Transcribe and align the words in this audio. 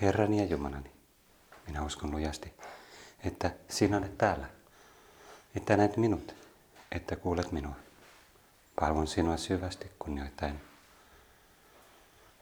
Herrani 0.00 0.38
ja 0.38 0.44
Jumalani, 0.44 0.90
minä 1.66 1.84
uskon 1.84 2.10
lujasti, 2.10 2.52
että 3.24 3.50
sinä 3.68 3.96
olet 3.96 4.18
täällä, 4.18 4.46
että 5.56 5.76
näet 5.76 5.96
minut, 5.96 6.34
että 6.92 7.16
kuulet 7.16 7.52
minua. 7.52 7.76
Palvon 8.80 9.06
sinua 9.06 9.36
syvästi 9.36 9.90
kunnioittain. 9.98 10.60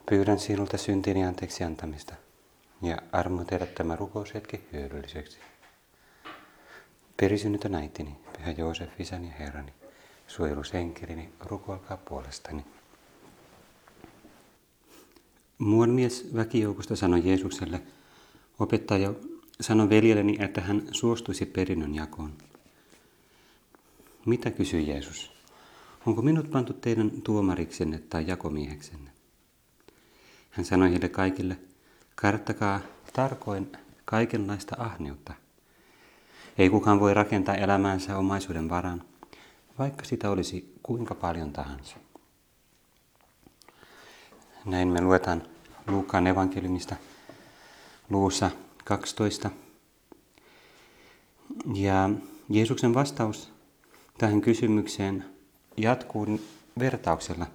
Pyydän 0.07 0.39
sinulta 0.39 0.79
syntini 0.79 1.25
anteeksi 1.25 1.65
antamista 1.65 2.15
ja 2.83 2.99
armo 3.13 3.45
tehdä 3.45 3.67
tämä 3.67 3.97
rukoushetki 3.97 4.69
hyödylliseksi. 4.73 5.39
Perisynnytön 7.17 7.75
äitini, 7.75 8.17
Pyhä 8.37 8.51
Joosef, 8.51 9.01
isäni 9.01 9.27
ja 9.27 9.33
herrani, 9.33 9.73
suojelusenkelini, 10.27 11.33
rukoilkaa 11.41 11.97
puolestani. 11.97 12.65
Muuan 15.59 15.91
mies 15.91 16.35
väkijoukosta 16.35 16.97
sanoi 16.97 17.23
Jeesukselle, 17.25 17.83
opettaja, 18.59 19.15
sano 19.61 19.89
veljelleni, 19.89 20.37
että 20.41 20.61
hän 20.61 20.83
suostuisi 20.93 21.47
perinnön 21.47 21.95
jakoon. 21.95 22.33
Mitä 24.27 24.51
kysyi 24.51 24.89
Jeesus? 24.89 25.33
Onko 26.07 26.23
minut 26.23 26.51
pantu 26.51 26.73
teidän 26.73 27.11
tuomariksenne 27.11 27.99
tai 27.99 28.25
jakomieheksenne? 28.27 29.11
Hän 30.51 30.67
sanoi 30.67 30.91
heille 30.91 31.09
kaikille, 31.09 31.57
karttakaa 32.15 32.81
tarkoin 33.13 33.73
kaikenlaista 34.05 34.77
ahneutta. 34.79 35.35
Ei 36.59 36.71
kukaan 36.71 37.01
voi 37.01 37.15
rakentaa 37.15 37.55
elämäänsä 37.55 38.19
omaisuuden 38.19 38.69
varan, 38.69 39.03
vaikka 39.79 40.05
sitä 40.05 40.31
olisi 40.31 40.75
kuinka 40.83 41.15
paljon 41.15 41.53
tahansa. 41.53 42.04
Näin 44.65 44.89
me 44.89 45.01
luetaan 45.01 45.43
Luukkaan 45.87 46.27
evankeliumista 46.27 46.97
luussa 48.11 48.51
12. 48.85 49.51
Ja 51.75 52.11
Jeesuksen 52.49 52.95
vastaus 52.95 53.53
tähän 54.19 54.41
kysymykseen 54.41 55.25
jatkuu 55.77 56.41
vertauksella. 56.79 57.47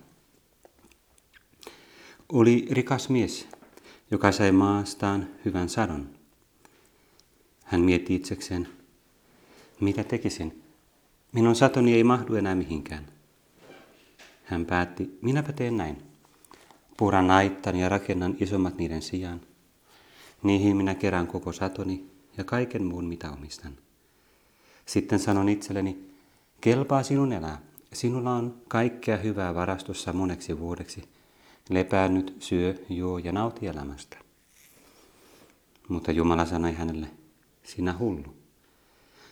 Oli 2.31 2.67
rikas 2.71 3.09
mies, 3.09 3.47
joka 4.11 4.31
sai 4.31 4.51
maastaan 4.51 5.27
hyvän 5.45 5.69
sadon. 5.69 6.09
Hän 7.63 7.81
mietti 7.81 8.15
itsekseen, 8.15 8.67
mitä 9.79 10.03
tekisin? 10.03 10.63
Minun 11.31 11.55
satoni 11.55 11.93
ei 11.93 12.03
mahdu 12.03 12.35
enää 12.35 12.55
mihinkään. 12.55 13.05
Hän 14.43 14.65
päätti, 14.65 15.19
minäpä 15.21 15.53
teen 15.53 15.77
näin. 15.77 16.08
Puran 16.99 17.27
naittan 17.27 17.75
ja 17.75 17.89
rakennan 17.89 18.35
isommat 18.39 18.77
niiden 18.77 19.01
sijaan. 19.01 19.41
Niihin 20.43 20.77
minä 20.77 20.95
kerään 20.95 21.27
koko 21.27 21.53
satoni 21.53 22.09
ja 22.37 22.43
kaiken 22.43 22.83
muun 22.83 23.05
mitä 23.05 23.31
omistan. 23.31 23.77
Sitten 24.85 25.19
sanon 25.19 25.49
itselleni, 25.49 26.09
kelpaa 26.61 27.03
sinun 27.03 27.33
elää. 27.33 27.61
Sinulla 27.93 28.31
on 28.31 28.61
kaikkea 28.67 29.17
hyvää 29.17 29.55
varastossa 29.55 30.13
moneksi 30.13 30.59
vuodeksi. 30.59 31.03
Lepäännyt, 31.69 32.35
syö, 32.39 32.75
juo 32.89 33.17
ja 33.17 33.31
nauti 33.31 33.67
elämästä. 33.67 34.17
Mutta 35.87 36.11
Jumala 36.11 36.45
sanoi 36.45 36.73
hänelle, 36.73 37.07
sinä 37.63 37.95
hullu. 37.99 38.35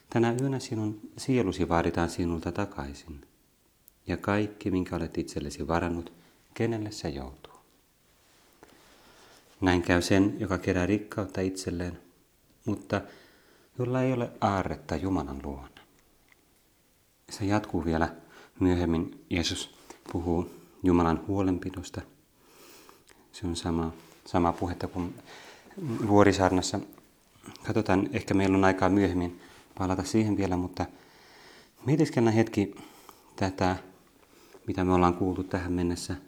Tänä 0.10 0.36
yönä 0.42 0.60
sinun 0.60 1.00
sielusi 1.18 1.70
vaaditaan 1.70 2.10
sinulta 2.10 2.52
takaisin. 2.52 3.22
Ja 4.08 4.18
kaikki, 4.18 4.72
minkä 4.72 4.96
olet 4.96 5.18
itsellesi 5.18 5.68
varannut, 5.68 6.14
kenelle 6.54 6.92
se 6.92 7.10
joutuu. 7.10 7.47
Näin 9.62 9.82
käy 9.82 10.02
sen, 10.02 10.36
joka 10.40 10.58
kerää 10.58 10.86
rikkautta 10.86 11.42
itselleen, 11.42 12.00
mutta 12.66 13.02
jolla 13.80 14.02
ei 14.02 14.14
ole 14.14 14.32
aarretta 14.42 14.96
Jumalan 14.96 15.40
luona. 15.44 15.68
Se 17.30 17.46
jatkuu 17.46 17.86
vielä 17.86 18.16
myöhemmin. 18.60 19.26
Jeesus 19.30 19.78
puhuu 20.12 20.50
Jumalan 20.84 21.24
huolenpidosta. 21.28 22.02
Se 23.32 23.48
on 23.48 23.56
sama, 23.56 23.94
sama 24.26 24.54
puhetta 24.54 24.88
kuin 24.88 25.16
Vuorisaarnassa. 26.08 26.80
Katsotaan, 27.64 28.10
ehkä 28.14 28.34
meillä 28.34 28.58
on 28.58 28.66
aikaa 28.66 28.90
myöhemmin 28.90 29.42
palata 29.78 30.04
siihen 30.04 30.38
vielä, 30.38 30.58
mutta 30.58 30.86
mietiskellään 31.86 32.36
hetki 32.36 32.76
tätä, 33.36 33.76
mitä 34.68 34.84
me 34.84 34.94
ollaan 34.94 35.14
kuultu 35.14 35.44
tähän 35.44 35.74
mennessä– 35.74 36.16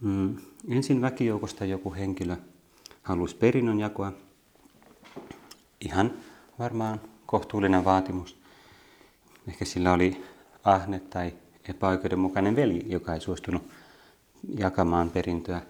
Mm, 0.00 0.36
ensin 0.68 1.00
väkijoukosta 1.00 1.64
joku 1.64 1.94
henkilö 1.94 2.36
halusi 3.02 3.36
perinnön 3.36 3.80
jakoa. 3.80 4.12
Ihan 5.80 6.12
varmaan 6.58 7.00
kohtuullinen 7.26 7.84
vaatimus. 7.84 8.38
Ehkä 9.48 9.64
sillä 9.64 9.92
oli 9.92 10.24
ahne 10.64 11.00
tai 11.00 11.32
epäoikeudenmukainen 11.68 12.56
veli, 12.56 12.84
joka 12.86 13.14
ei 13.14 13.20
suostunut 13.20 13.62
jakamaan 14.58 15.10
perintöä. 15.10 15.62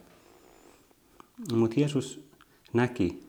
Mutta 1.53 1.81
Jeesus 1.81 2.25
näki, 2.73 3.27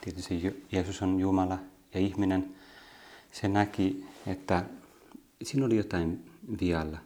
tietysti 0.00 0.64
Jeesus 0.72 1.02
on 1.02 1.20
Jumala 1.20 1.58
ja 1.94 2.00
ihminen, 2.00 2.54
se 3.32 3.48
näki, 3.48 4.06
että 4.26 4.64
siinä 5.42 5.66
oli 5.66 5.76
jotain 5.76 6.30
vialla 6.60 6.98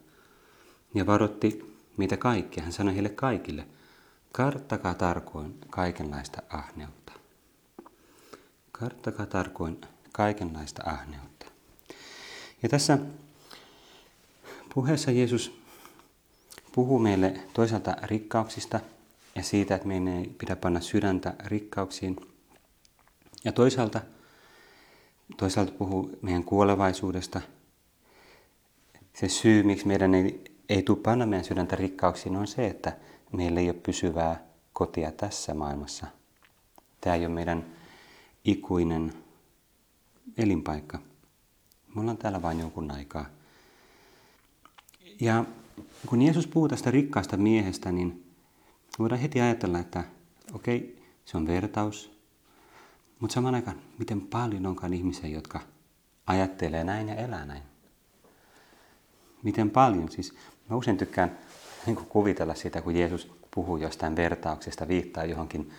ja 0.94 1.06
varotti 1.06 1.74
mitä 1.97 2.16
kaikkea. 2.16 2.65
Hän 2.65 2.72
sanoi 2.72 2.94
heille 2.94 3.09
kaikille, 3.09 3.66
karttakaa 4.32 4.94
tarkoin 4.94 5.59
kaikenlaista 5.71 6.43
ahneutta. 6.49 7.12
Karttakaa 8.72 9.27
tarkoin 9.27 9.81
kaikenlaista 10.12 10.82
ahneutta. 10.87 11.47
Ja 12.62 12.69
tässä 12.69 12.99
puheessa 14.75 15.10
Jeesus 15.10 15.60
puhuu 16.72 16.99
meille 16.99 17.41
toisaalta 17.53 17.97
rikkauksista 18.03 18.81
ja 19.34 19.43
siitä, 19.43 19.75
että 19.75 19.88
meidän 19.88 20.09
ei 20.09 20.34
pidä 20.38 20.56
panna 20.56 20.81
sydäntä 20.81 21.34
rikkauksiin. 21.44 22.16
Ja 23.44 23.53
toisaalta, 23.53 24.00
toisaalta 25.37 25.72
puhuu 25.72 26.19
meidän 26.22 26.44
kuolevaisuudesta. 26.44 27.41
Se 29.15 29.28
syy, 29.28 29.62
miksi 29.62 29.87
meidän 29.87 30.15
ei 30.15 30.54
ei 30.69 30.83
tule 30.83 30.99
panna 30.99 31.27
meidän 31.27 31.45
sydäntä 31.45 31.77
rikkauksiin, 31.77 32.37
on 32.37 32.47
se, 32.47 32.67
että 32.67 32.97
meillä 33.33 33.61
ei 33.61 33.71
ole 33.71 33.81
pysyvää 33.83 34.45
kotia 34.73 35.13
tässä 35.13 35.55
maailmassa. 35.55 36.07
Tämä 37.01 37.17
ei 37.17 37.27
ole 37.27 37.35
meidän 37.35 37.65
ikuinen 38.45 39.13
elinpaikka. 40.39 40.99
Me 41.95 42.01
ollaan 42.01 42.19
täällä 42.19 42.43
vain 42.43 42.61
jonkun 42.61 42.91
aikaa. 42.91 43.27
Ja 45.21 45.45
kun 46.07 46.23
Jeesus 46.23 46.47
puhuu 46.47 46.69
tästä 46.69 46.91
rikkaasta 46.91 47.37
miehestä, 47.37 47.93
niin 47.93 48.25
voidaan 48.99 49.21
heti 49.21 49.41
ajatella, 49.41 49.79
että 49.79 50.05
okei, 50.53 50.77
okay, 50.77 51.05
se 51.25 51.37
on 51.37 51.47
vertaus. 51.47 52.19
Mutta 53.21 53.35
saman 53.35 53.55
aikaan, 53.55 53.81
miten 53.99 54.21
paljon 54.21 54.67
onkaan 54.67 54.95
ihmisiä, 54.95 55.29
jotka 55.29 55.61
ajattelee 56.27 56.85
näin 56.85 57.09
ja 57.09 57.15
elää 57.15 57.47
näin. 57.47 57.63
Miten 59.43 59.71
paljon? 59.71 60.11
Siis 60.11 60.35
Mä 60.71 60.77
usein 60.77 60.97
tykkään 60.97 61.39
niin 61.87 61.97
kuvitella 61.97 62.55
sitä, 62.55 62.83
kun 62.83 62.97
Jeesus 62.97 63.31
puhuu 63.55 63.77
jostain 63.77 64.17
vertauksesta, 64.17 64.89
viittaa 64.89 65.25
johonkin, 65.25 65.71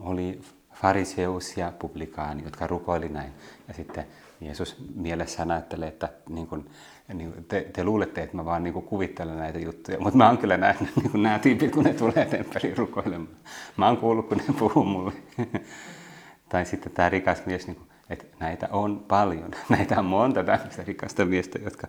oli 0.00 0.40
fariseus 0.72 1.56
ja 1.56 1.72
publikaani, 1.78 2.44
jotka 2.44 2.66
rukoili 2.66 3.08
näin. 3.08 3.32
Ja 3.68 3.74
sitten 3.74 4.06
Jeesus 4.40 4.76
mielessään 4.94 5.50
ajattelee, 5.50 5.88
että 5.88 6.08
niin 6.28 6.46
kuin, 6.46 6.70
niin 7.14 7.44
te, 7.48 7.70
te 7.72 7.84
luulette, 7.84 8.22
että 8.22 8.36
mä 8.36 8.44
vaan 8.44 8.64
niin 8.64 8.72
kuin 8.72 8.84
kuvittelen 8.84 9.38
näitä 9.38 9.58
juttuja, 9.58 10.00
mutta 10.00 10.16
mä 10.16 10.28
oon 10.28 10.38
kyllä 10.38 10.56
nähnyt 10.56 10.96
niin 10.96 11.10
kuin 11.10 11.22
nämä 11.22 11.38
tyypit, 11.38 11.72
kun 11.72 11.84
ne 11.84 11.94
tulee 11.94 12.26
temppeliin 12.30 12.76
rukoilemaan. 12.76 13.36
Mä 13.76 13.86
oon 13.86 13.96
kuullut, 13.96 14.28
kun 14.28 14.38
ne 14.38 14.54
puhuu 14.58 14.84
mulle. 14.84 15.12
tai 16.48 16.66
sitten 16.66 16.92
tämä 16.92 17.08
rikas 17.08 17.46
mies, 17.46 17.66
niin 17.66 17.76
kuin, 17.76 17.88
että 18.10 18.24
näitä 18.40 18.68
on 18.72 19.04
paljon. 19.08 19.50
Näitä 19.68 19.98
on 19.98 20.04
monta 20.04 20.44
tämmöistä 20.44 20.84
rikasta 20.86 21.24
miestä, 21.24 21.58
jotka 21.58 21.88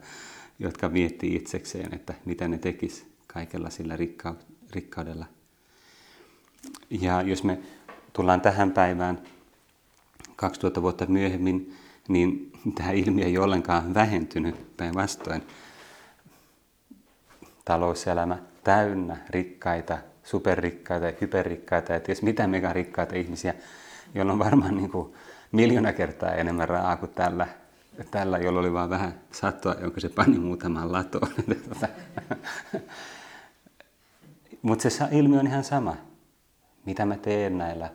jotka 0.60 0.90
miettii 0.90 1.36
itsekseen, 1.36 1.94
että 1.94 2.14
mitä 2.26 2.48
ne 2.48 2.58
tekis 2.58 3.06
kaikella 3.28 3.70
sillä 3.70 3.98
rikkaudella. 4.72 5.26
Ja 6.90 7.22
jos 7.22 7.44
me 7.44 7.60
tullaan 8.14 8.42
tähän 8.42 8.72
päivään 8.72 9.22
2000 10.36 10.82
vuotta 10.82 11.06
myöhemmin, 11.06 11.76
niin 12.08 12.52
tämä 12.76 12.92
ilmiö 12.92 13.26
ei 13.26 13.38
ollenkaan 13.38 13.94
vähentynyt 13.94 14.78
päinvastoin. 14.78 15.42
Talouselämä 17.66 18.38
täynnä 18.64 19.18
rikkaita, 19.30 19.98
superrikkaita 20.24 21.06
hyperrikkaita 21.22 21.94
ja 21.94 22.00
ties 22.00 22.22
mitä 22.22 22.48
megarikkaita 22.48 23.16
ihmisiä, 23.16 23.54
joilla 24.16 24.34
on 24.34 24.40
varmaan 24.40 24.78
niin 24.78 24.92
kuin 24.92 25.14
miljoona 25.52 25.94
kertaa 25.94 26.34
enemmän 26.34 26.70
rahaa 26.70 26.98
kuin 26.98 27.12
tällä 27.12 27.48
tällä, 28.12 28.38
jolla 28.38 28.60
oli 28.60 28.74
vain 28.74 28.90
vähän 28.90 29.20
sattua, 29.32 29.76
jonka 29.82 30.00
se 30.00 30.10
pani 30.10 30.40
muutamaan 30.40 30.92
latoon. 30.92 31.32
Mutta 34.62 34.90
se 34.90 35.06
ilmiö 35.12 35.40
on 35.40 35.48
ihan 35.48 35.64
sama. 35.64 35.96
Mitä 36.86 37.06
mä 37.06 37.18
teen 37.18 37.58
näillä 37.58 37.90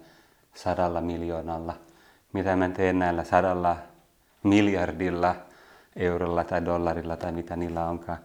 sadalla 0.55 1.01
miljoonalla, 1.01 1.79
mitä 2.33 2.57
mä 2.57 2.69
teen 2.69 2.99
näillä 2.99 3.25
sadalla 3.25 3.77
miljardilla 4.43 5.37
eurolla 5.97 6.45
tai 6.45 6.65
dollarilla 6.65 7.17
tai 7.17 7.33
mitä 7.33 7.57
niillä 7.57 7.89
onkaan. 7.89 8.19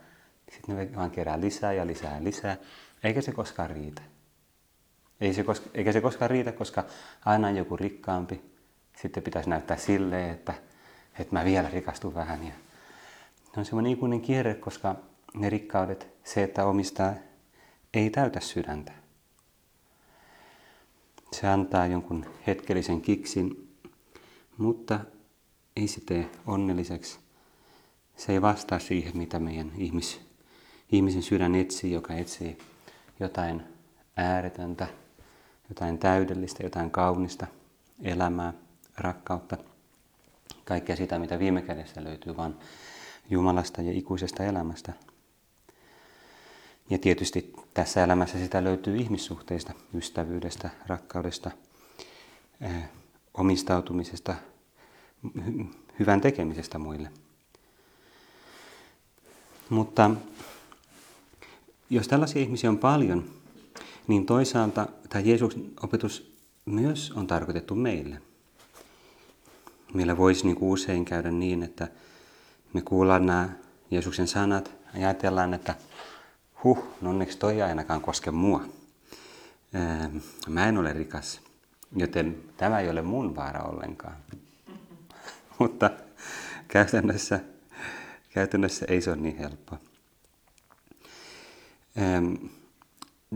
Sitten 0.51 0.77
ne 0.77 0.89
vaan 0.95 1.11
kerää 1.11 1.41
lisää 1.41 1.73
ja 1.73 1.87
lisää 1.87 2.15
ja 2.17 2.23
lisää, 2.23 2.57
eikä 3.03 3.21
se 3.21 3.31
koskaan 3.31 3.69
riitä. 3.69 4.01
Ei 5.21 5.33
se 5.33 5.43
koska, 5.43 5.69
eikä 5.73 5.91
se 5.91 6.01
koskaan 6.01 6.31
riitä, 6.31 6.51
koska 6.51 6.83
aina 7.25 7.47
on 7.47 7.57
joku 7.57 7.77
rikkaampi. 7.77 8.41
Sitten 8.95 9.23
pitäisi 9.23 9.49
näyttää 9.49 9.77
silleen, 9.77 10.29
että, 10.29 10.53
että 11.19 11.35
mä 11.35 11.45
vielä 11.45 11.69
rikastun 11.69 12.13
vähän. 12.15 12.47
Ja 12.47 12.53
se 13.53 13.59
on 13.59 13.65
semmoinen 13.65 13.91
ikuinen 13.91 14.21
kierre, 14.21 14.53
koska 14.53 14.95
ne 15.33 15.49
rikkaudet, 15.49 16.07
se, 16.23 16.43
että 16.43 16.65
omistaa, 16.65 17.13
ei 17.93 18.09
täytä 18.09 18.39
sydäntä. 18.39 18.91
Se 21.31 21.47
antaa 21.47 21.87
jonkun 21.87 22.25
hetkellisen 22.47 23.01
kiksin, 23.01 23.77
mutta 24.57 24.99
ei 25.75 25.87
se 25.87 26.01
tee 26.05 26.29
onnelliseksi. 26.47 27.19
Se 28.17 28.31
ei 28.31 28.41
vastaa 28.41 28.79
siihen, 28.79 29.17
mitä 29.17 29.39
meidän 29.39 29.71
ihmis, 29.77 30.21
ihmisen 30.91 31.23
sydän 31.23 31.55
etsii, 31.55 31.91
joka 31.91 32.13
etsii 32.13 32.57
jotain 33.19 33.63
ääretöntä, 34.17 34.87
jotain 35.69 35.97
täydellistä, 35.97 36.63
jotain 36.63 36.91
kaunista, 36.91 37.47
elämää, 38.03 38.53
rakkautta, 38.97 39.57
kaikkea 40.65 40.95
sitä, 40.95 41.19
mitä 41.19 41.39
viime 41.39 41.61
kädessä 41.61 42.03
löytyy 42.03 42.37
vain 42.37 42.55
Jumalasta 43.29 43.81
ja 43.81 43.91
ikuisesta 43.91 44.43
elämästä. 44.43 44.93
Ja 46.89 46.97
tietysti 46.97 47.53
tässä 47.73 48.03
elämässä 48.03 48.39
sitä 48.39 48.63
löytyy 48.63 48.97
ihmissuhteista, 48.97 49.73
ystävyydestä, 49.93 50.69
rakkaudesta, 50.87 51.51
eh, 52.61 52.89
omistautumisesta, 53.33 54.35
hyvän 55.99 56.21
tekemisestä 56.21 56.77
muille. 56.79 57.11
Mutta 59.69 60.11
jos 61.89 62.07
tällaisia 62.07 62.41
ihmisiä 62.41 62.69
on 62.69 62.77
paljon, 62.77 63.29
niin 64.07 64.25
toisaalta 64.25 64.87
tämä 65.09 65.21
Jeesuksen 65.21 65.71
opetus 65.83 66.35
myös 66.65 67.11
on 67.11 67.27
tarkoitettu 67.27 67.75
meille. 67.75 68.21
Meillä 69.93 70.17
voisi 70.17 70.45
niin 70.45 70.55
kuin 70.55 70.71
usein 70.71 71.05
käydä 71.05 71.31
niin, 71.31 71.63
että 71.63 71.87
me 72.73 72.81
kuullaan 72.81 73.25
nämä 73.25 73.49
Jeesuksen 73.91 74.27
sanat 74.27 74.71
ja 74.93 75.07
ajatellaan, 75.07 75.53
että 75.53 75.75
huh, 76.63 76.83
no 77.01 77.09
onneksi 77.09 77.37
toi 77.37 77.53
ei 77.53 77.61
ainakaan 77.61 78.01
koske 78.01 78.31
mua. 78.31 78.63
Mä 80.47 80.67
en 80.67 80.77
ole 80.77 80.93
rikas, 80.93 81.41
joten 81.95 82.37
tämä 82.57 82.79
ei 82.79 82.89
ole 82.89 83.01
mun 83.01 83.35
vaara 83.35 83.63
ollenkaan. 83.63 84.15
Mutta 85.59 85.89
käytännössä, 86.67 87.39
käytännössä 88.29 88.85
ei 88.89 89.01
se 89.01 89.11
ole 89.11 89.17
niin 89.17 89.37
helppoa. 89.37 89.77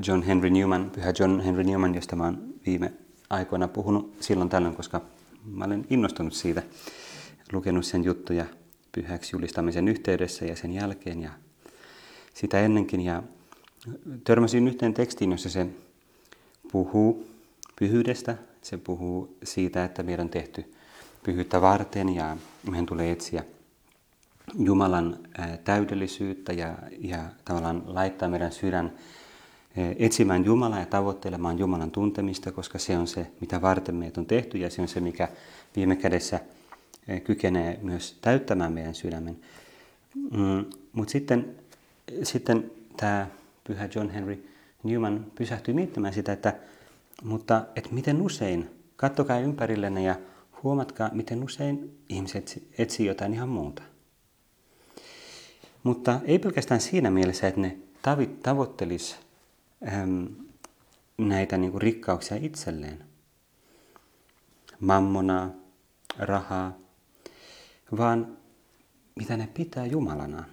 John 0.07 0.21
Henry 0.23 0.49
Newman, 0.49 0.89
pyhä 0.89 1.13
John 1.19 1.39
Henry 1.39 1.63
Newman, 1.63 1.95
josta 1.95 2.15
mä 2.15 2.23
oon 2.23 2.53
viime 2.65 2.93
aikoina 3.29 3.67
puhunut 3.67 4.15
silloin 4.19 4.49
tällöin, 4.49 4.75
koska 4.75 5.01
mä 5.45 5.65
olen 5.65 5.85
innostunut 5.89 6.33
siitä, 6.33 6.63
lukenut 7.51 7.85
sen 7.85 8.03
juttuja 8.03 8.45
pyhäksi 8.91 9.35
julistamisen 9.35 9.87
yhteydessä 9.87 10.45
ja 10.45 10.55
sen 10.55 10.71
jälkeen 10.71 11.21
ja 11.21 11.31
sitä 12.33 12.59
ennenkin. 12.59 13.01
Ja 13.01 13.23
törmäsin 14.23 14.67
yhteen 14.67 14.93
tekstiin, 14.93 15.31
jossa 15.31 15.49
se 15.49 15.67
puhuu 16.71 17.27
pyhyydestä, 17.79 18.37
se 18.61 18.77
puhuu 18.77 19.37
siitä, 19.43 19.83
että 19.83 20.03
meidän 20.03 20.25
on 20.25 20.29
tehty 20.29 20.73
pyhyyttä 21.23 21.61
varten 21.61 22.15
ja 22.15 22.37
meidän 22.69 22.85
tulee 22.85 23.11
etsiä 23.11 23.43
Jumalan 24.59 25.19
täydellisyyttä 25.63 26.53
ja, 26.53 26.77
ja 26.99 27.19
tavallaan 27.45 27.83
laittaa 27.85 28.29
meidän 28.29 28.51
sydän 28.51 28.93
etsimään 29.99 30.45
Jumalaa 30.45 30.79
ja 30.79 30.85
tavoittelemaan 30.85 31.59
Jumalan 31.59 31.91
tuntemista, 31.91 32.51
koska 32.51 32.79
se 32.79 32.97
on 32.97 33.07
se, 33.07 33.27
mitä 33.41 33.61
varten 33.61 33.95
meitä 33.95 34.21
on 34.21 34.25
tehty 34.25 34.57
ja 34.57 34.69
se 34.69 34.81
on 34.81 34.87
se, 34.87 34.99
mikä 34.99 35.27
viime 35.75 35.95
kädessä 35.95 36.39
kykenee 37.23 37.79
myös 37.81 38.17
täyttämään 38.21 38.73
meidän 38.73 38.95
sydämen. 38.95 39.39
Mm, 40.31 40.65
Mutta 40.93 41.11
sitten, 41.11 41.55
sitten 42.23 42.71
tämä 42.97 43.27
pyhä 43.63 43.89
John 43.95 44.09
Henry 44.09 44.49
Newman 44.83 45.25
pysähtyi 45.35 45.73
miettimään 45.73 46.13
sitä, 46.13 46.31
että, 46.31 46.53
mutta 47.23 47.65
että 47.75 47.89
miten 47.91 48.21
usein, 48.21 48.69
kattokaa 48.95 49.39
ympärillenne 49.39 50.03
ja 50.03 50.15
huomatkaa, 50.63 51.09
miten 51.13 51.43
usein 51.43 51.97
ihmiset 52.09 52.63
etsii 52.77 53.05
jotain 53.05 53.33
ihan 53.33 53.49
muuta. 53.49 53.81
Mutta 55.83 56.19
ei 56.25 56.39
pelkästään 56.39 56.81
siinä 56.81 57.11
mielessä, 57.11 57.47
että 57.47 57.61
ne 57.61 57.77
tavoittelis 58.43 59.13
ähm, 59.13 59.28
näitä 61.17 61.57
niin 61.57 61.71
kuin 61.71 61.81
rikkauksia 61.81 62.37
itselleen. 62.37 63.05
Mammonaa, 64.79 65.51
rahaa, 66.17 66.77
vaan 67.97 68.37
mitä 69.15 69.37
ne 69.37 69.49
pitää 69.53 69.85
Jumalana. 69.85 70.43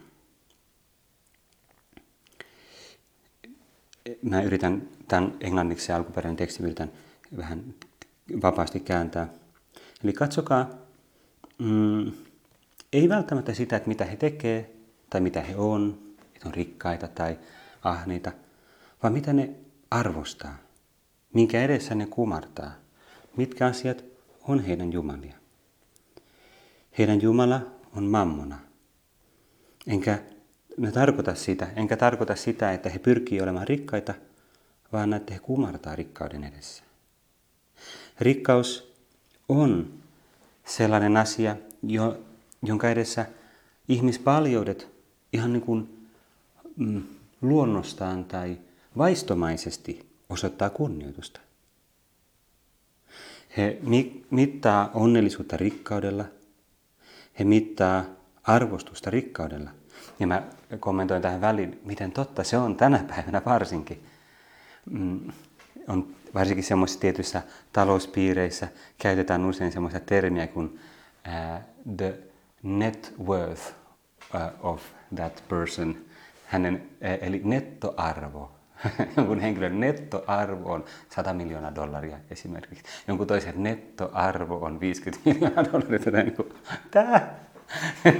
Mä 4.22 4.42
yritän 4.42 4.88
tämän 5.08 5.34
englanniksi 5.40 5.92
alkuperäinen 5.92 6.36
teksti 6.36 6.62
yritän 6.62 6.92
vähän 7.36 7.74
vapaasti 8.42 8.80
kääntää. 8.80 9.28
Eli 10.04 10.12
katsokaa, 10.12 10.70
mm, 11.58 12.12
ei 12.92 13.08
välttämättä 13.08 13.54
sitä, 13.54 13.76
että 13.76 13.88
mitä 13.88 14.04
he 14.04 14.16
tekee 14.16 14.70
tai 15.10 15.20
mitä 15.20 15.40
he 15.40 15.56
on, 15.56 15.98
että 16.34 16.48
on 16.48 16.54
rikkaita 16.54 17.08
tai 17.08 17.38
ahneita, 17.82 18.32
vaan 19.02 19.12
mitä 19.12 19.32
ne 19.32 19.50
arvostaa, 19.90 20.58
minkä 21.32 21.62
edessä 21.62 21.94
ne 21.94 22.06
kumartaa, 22.06 22.72
mitkä 23.36 23.66
asiat 23.66 24.04
on 24.48 24.60
heidän 24.60 24.92
jumalia. 24.92 25.34
Heidän 26.98 27.22
Jumala 27.22 27.60
on 27.96 28.04
mammona. 28.04 28.58
Enkä 29.86 30.18
mä 30.76 30.90
tarkoita 30.90 31.34
sitä, 31.34 31.68
enkä 31.76 31.96
tarkoita 31.96 32.36
sitä, 32.36 32.72
että 32.72 32.90
he 32.90 32.98
pyrkii 32.98 33.40
olemaan 33.40 33.68
rikkaita, 33.68 34.14
vaan 34.92 35.12
että 35.12 35.34
he 35.34 35.40
kumartaa 35.40 35.96
rikkauden 35.96 36.44
edessä. 36.44 36.82
Rikkaus 38.20 38.94
on 39.48 39.92
sellainen 40.64 41.16
asia, 41.16 41.56
jo, 41.82 42.18
jonka 42.62 42.90
edessä 42.90 43.26
ihmispaljoudet 43.88 44.88
ihan 45.32 45.52
niin 45.52 45.62
kuin 45.62 46.08
mm, 46.76 47.02
luonnostaan 47.42 48.24
tai 48.24 48.58
vaistomaisesti 48.98 50.06
osoittaa 50.28 50.70
kunnioitusta. 50.70 51.40
He 53.56 53.78
mittaa 54.30 54.90
onnellisuutta 54.94 55.56
rikkaudella, 55.56 56.24
he 57.38 57.44
mittaa 57.44 58.04
arvostusta 58.42 59.10
rikkaudella. 59.10 59.70
Ja 60.20 60.26
mä 60.26 60.42
kommentoin 60.80 61.22
tähän 61.22 61.40
väliin, 61.40 61.80
miten 61.84 62.12
totta 62.12 62.44
se 62.44 62.56
on 62.56 62.76
tänä 62.76 63.04
päivänä 63.08 63.42
varsinkin. 63.46 64.02
Mm, 64.90 65.32
on 65.88 66.14
varsinkin 66.34 66.64
semmoisissa 66.64 67.00
tietyissä 67.00 67.42
talouspiireissä 67.72 68.68
käytetään 68.98 69.44
usein 69.44 69.72
semmoisia 69.72 70.00
termiä 70.00 70.46
kuin 70.46 70.66
uh, 70.66 71.60
the 71.96 72.18
net 72.62 73.14
worth 73.26 73.62
of 74.60 74.82
that 75.14 75.44
person, 75.48 75.96
hänen, 76.46 76.88
eli 77.00 77.40
nettoarvo. 77.44 78.55
Jonkun 79.16 79.40
henkilön 79.40 79.80
nettoarvo 79.80 80.72
on 80.72 80.84
100 81.14 81.32
miljoonaa 81.34 81.74
dollaria 81.74 82.18
esimerkiksi. 82.30 82.84
Jonkun 83.08 83.26
toisen 83.26 83.62
nettoarvo 83.62 84.56
on 84.56 84.80
50 84.80 85.30
miljoonaa 85.30 85.64
dollaria. 85.64 86.32
Tämä 86.90 87.28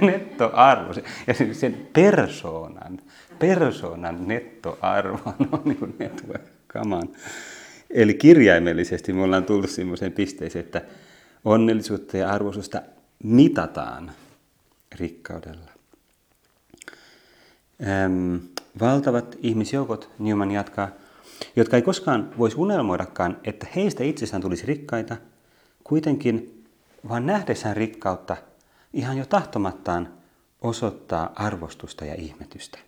nettoarvo 0.01 0.93
ja 1.27 1.33
sen 1.53 1.87
persoonan, 1.93 2.99
persoonan 3.39 4.27
nettoarvo 4.27 5.19
on 5.51 5.61
niin 5.65 5.77
kuin 5.77 5.95
network. 5.99 6.41
Eli 7.89 8.13
kirjaimellisesti 8.13 9.13
me 9.13 9.23
ollaan 9.23 9.45
tullut 9.45 9.69
sellaiseen 9.69 10.11
pisteeseen, 10.11 10.65
että 10.65 10.81
onnellisuutta 11.45 12.17
ja 12.17 12.29
arvostusta 12.29 12.81
mitataan 13.23 14.11
rikkaudella. 14.95 15.71
Ähm, 17.87 18.35
valtavat 18.79 19.35
ihmisjoukot, 19.41 20.09
Newman 20.19 20.51
jatkaa, 20.51 20.89
jotka 21.55 21.75
ei 21.75 21.81
koskaan 21.81 22.31
voisi 22.37 22.57
unelmoidakaan, 22.57 23.37
että 23.43 23.67
heistä 23.75 24.03
itsessään 24.03 24.41
tulisi 24.41 24.65
rikkaita, 24.65 25.17
kuitenkin 25.83 26.65
vaan 27.09 27.25
nähdessään 27.25 27.77
rikkautta 27.77 28.37
ihan 28.93 29.17
jo 29.17 29.25
tahtomattaan 29.25 30.13
osoittaa 30.61 31.31
arvostusta 31.35 32.05
ja 32.05 32.15
ihmetystä. 32.15 32.79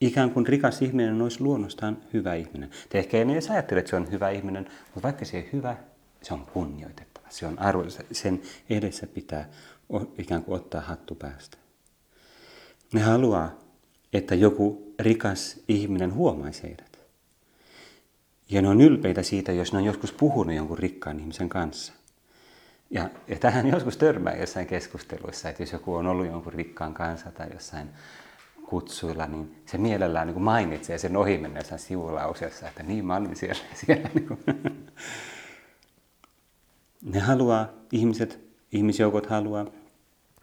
Ikään 0.00 0.30
kuin 0.30 0.46
rikas 0.46 0.82
ihminen 0.82 1.22
olisi 1.22 1.40
luonnostaan 1.40 1.98
hyvä 2.12 2.34
ihminen. 2.34 2.70
Te 2.88 2.98
ehkä 2.98 3.16
ei 3.16 3.22
edes 3.22 3.50
ajattele, 3.50 3.80
että 3.80 3.90
se 3.90 3.96
on 3.96 4.10
hyvä 4.10 4.30
ihminen, 4.30 4.66
mutta 4.84 5.02
vaikka 5.02 5.24
se 5.24 5.36
ei 5.36 5.48
hyvä, 5.52 5.76
se 6.22 6.34
on 6.34 6.46
kunnioitettava, 6.52 7.26
se 7.28 7.46
on 7.46 7.58
arvoista, 7.58 8.02
sen 8.12 8.42
edessä 8.70 9.06
pitää 9.06 9.48
ikään 10.18 10.44
kuin 10.44 10.56
ottaa 10.56 10.80
hattu 10.80 11.14
päästä. 11.14 11.56
Ne 12.92 13.00
haluaa, 13.00 13.58
että 14.12 14.34
joku 14.34 14.89
rikas 15.02 15.60
ihminen 15.68 16.14
huomaisi 16.14 16.62
heidät. 16.62 17.00
Ja 18.50 18.62
ne 18.62 18.68
on 18.68 18.80
ylpeitä 18.80 19.22
siitä, 19.22 19.52
jos 19.52 19.72
ne 19.72 19.78
on 19.78 19.84
joskus 19.84 20.12
puhunut 20.12 20.56
jonkun 20.56 20.78
rikkaan 20.78 21.20
ihmisen 21.20 21.48
kanssa. 21.48 21.92
Ja, 22.90 23.08
ja 23.28 23.38
tähän 23.38 23.66
joskus 23.74 23.96
törmää 23.96 24.36
jossain 24.36 24.66
keskusteluissa, 24.66 25.48
että 25.48 25.62
jos 25.62 25.72
joku 25.72 25.94
on 25.94 26.06
ollut 26.06 26.26
jonkun 26.26 26.52
rikkaan 26.52 26.94
kanssa 26.94 27.30
tai 27.30 27.48
jossain 27.52 27.88
kutsuilla, 28.66 29.26
niin 29.26 29.56
se 29.66 29.78
mielellään 29.78 30.26
niin 30.26 30.34
kuin 30.34 30.44
mainitsee 30.44 30.98
sen 30.98 31.16
ohimenneessä 31.16 31.78
sivulauseessa, 31.78 32.68
että 32.68 32.82
niin 32.82 33.04
mä 33.04 33.16
olin 33.16 33.36
siellä. 33.36 33.62
siellä 33.86 34.10
niin 34.14 34.26
kuin. 34.26 34.40
Ne 37.02 37.20
haluaa, 37.20 37.68
ihmiset, 37.92 38.40
ihmisjoukot 38.72 39.26
haluaa 39.26 39.66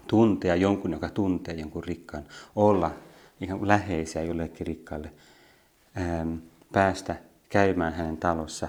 tuntea 0.07 0.55
jonkun, 0.55 0.91
joka 0.91 1.09
tuntee 1.09 1.53
jonkun 1.53 1.83
rikkaan, 1.83 2.23
olla 2.55 2.91
ihan 3.41 3.67
läheisiä 3.67 4.23
jollekin 4.23 4.67
rikkaalle, 4.67 5.11
ähm, 5.97 6.35
päästä 6.71 7.15
käymään 7.49 7.93
hänen 7.93 8.17
talossa, 8.17 8.67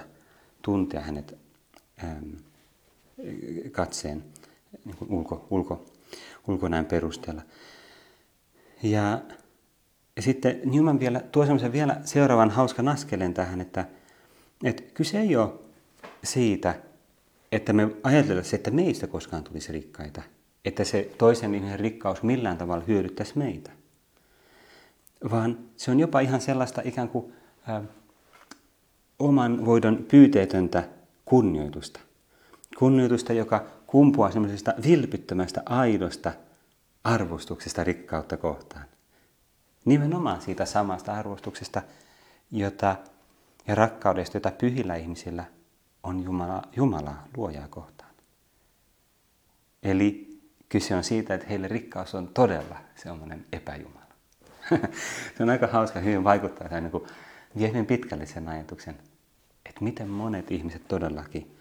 tuntea 0.61 1.01
hänet 1.01 1.37
ähm, 2.03 2.29
katseen 3.71 4.23
niin 4.85 4.97
kuin 4.97 5.11
ulko, 5.11 5.47
ulko, 5.49 5.85
ulkonäön 6.47 6.85
perusteella. 6.85 7.41
Ja, 8.83 9.21
ja 10.15 10.21
sitten 10.21 10.61
Newman 10.65 10.99
vielä 10.99 11.19
tuo 11.19 11.45
semmoisen 11.45 11.71
vielä 11.71 12.01
seuraavan 12.03 12.49
hauskan 12.49 12.87
askeleen 12.87 13.33
tähän, 13.33 13.61
että, 13.61 13.85
että 14.63 14.83
kyse 14.93 15.19
ei 15.19 15.35
ole 15.35 15.53
siitä, 16.23 16.75
että 17.51 17.73
me 17.73 17.89
ajatellaan, 18.03 18.45
että 18.53 18.71
meistä 18.71 19.07
koskaan 19.07 19.43
tulisi 19.43 19.71
rikkaita, 19.71 20.21
että 20.65 20.83
se 20.83 21.09
toisen 21.17 21.55
ihmisen 21.55 21.79
rikkaus 21.79 22.23
millään 22.23 22.57
tavalla 22.57 22.83
hyödyttäisi 22.87 23.37
meitä, 23.37 23.71
vaan 25.31 25.57
se 25.77 25.91
on 25.91 25.99
jopa 25.99 26.19
ihan 26.19 26.41
sellaista 26.41 26.81
ikään 26.85 27.09
kuin 27.09 27.33
ä, 27.69 27.81
oman 29.19 29.65
voidon 29.65 30.05
pyyteetöntä 30.11 30.83
kunnioitusta. 31.25 31.99
Kunnioitusta, 32.79 33.33
joka 33.33 33.65
kumpuaa 33.87 34.31
semmoisesta 34.31 34.73
vilpittömästä, 34.85 35.61
aidosta 35.65 36.31
arvostuksesta 37.03 37.83
rikkautta 37.83 38.37
kohtaan. 38.37 38.85
Nimenomaan 39.85 40.41
siitä 40.41 40.65
samasta 40.65 41.13
arvostuksesta 41.13 41.81
jota, 42.51 42.95
ja 43.67 43.75
rakkaudesta, 43.75 44.37
jota 44.37 44.51
pyhillä 44.51 44.95
ihmisillä 44.95 45.45
on 46.03 46.23
Jumala, 46.23 46.61
Jumalaa, 46.75 47.27
luojaa 47.37 47.67
kohtaan. 47.67 48.09
Eli 49.83 50.39
kyse 50.69 50.95
on 50.95 51.03
siitä, 51.03 51.33
että 51.33 51.47
heille 51.47 51.67
rikkaus 51.67 52.15
on 52.15 52.27
todella 52.27 52.77
semmoinen 52.95 53.45
epäjumala. 53.53 53.98
se 55.37 55.43
on 55.43 55.49
aika 55.49 55.67
hauska, 55.67 55.99
hyvin 55.99 56.23
vaikuttaa 56.23 56.69
se 56.69 56.81
niin 56.81 56.91
vie 57.57 57.67
hyvin 57.67 57.85
pitkälle 57.85 58.25
sen 58.25 58.47
ajatuksen, 58.47 58.95
että 59.65 59.83
miten 59.83 60.07
monet 60.07 60.51
ihmiset 60.51 60.87
todellakin 60.87 61.55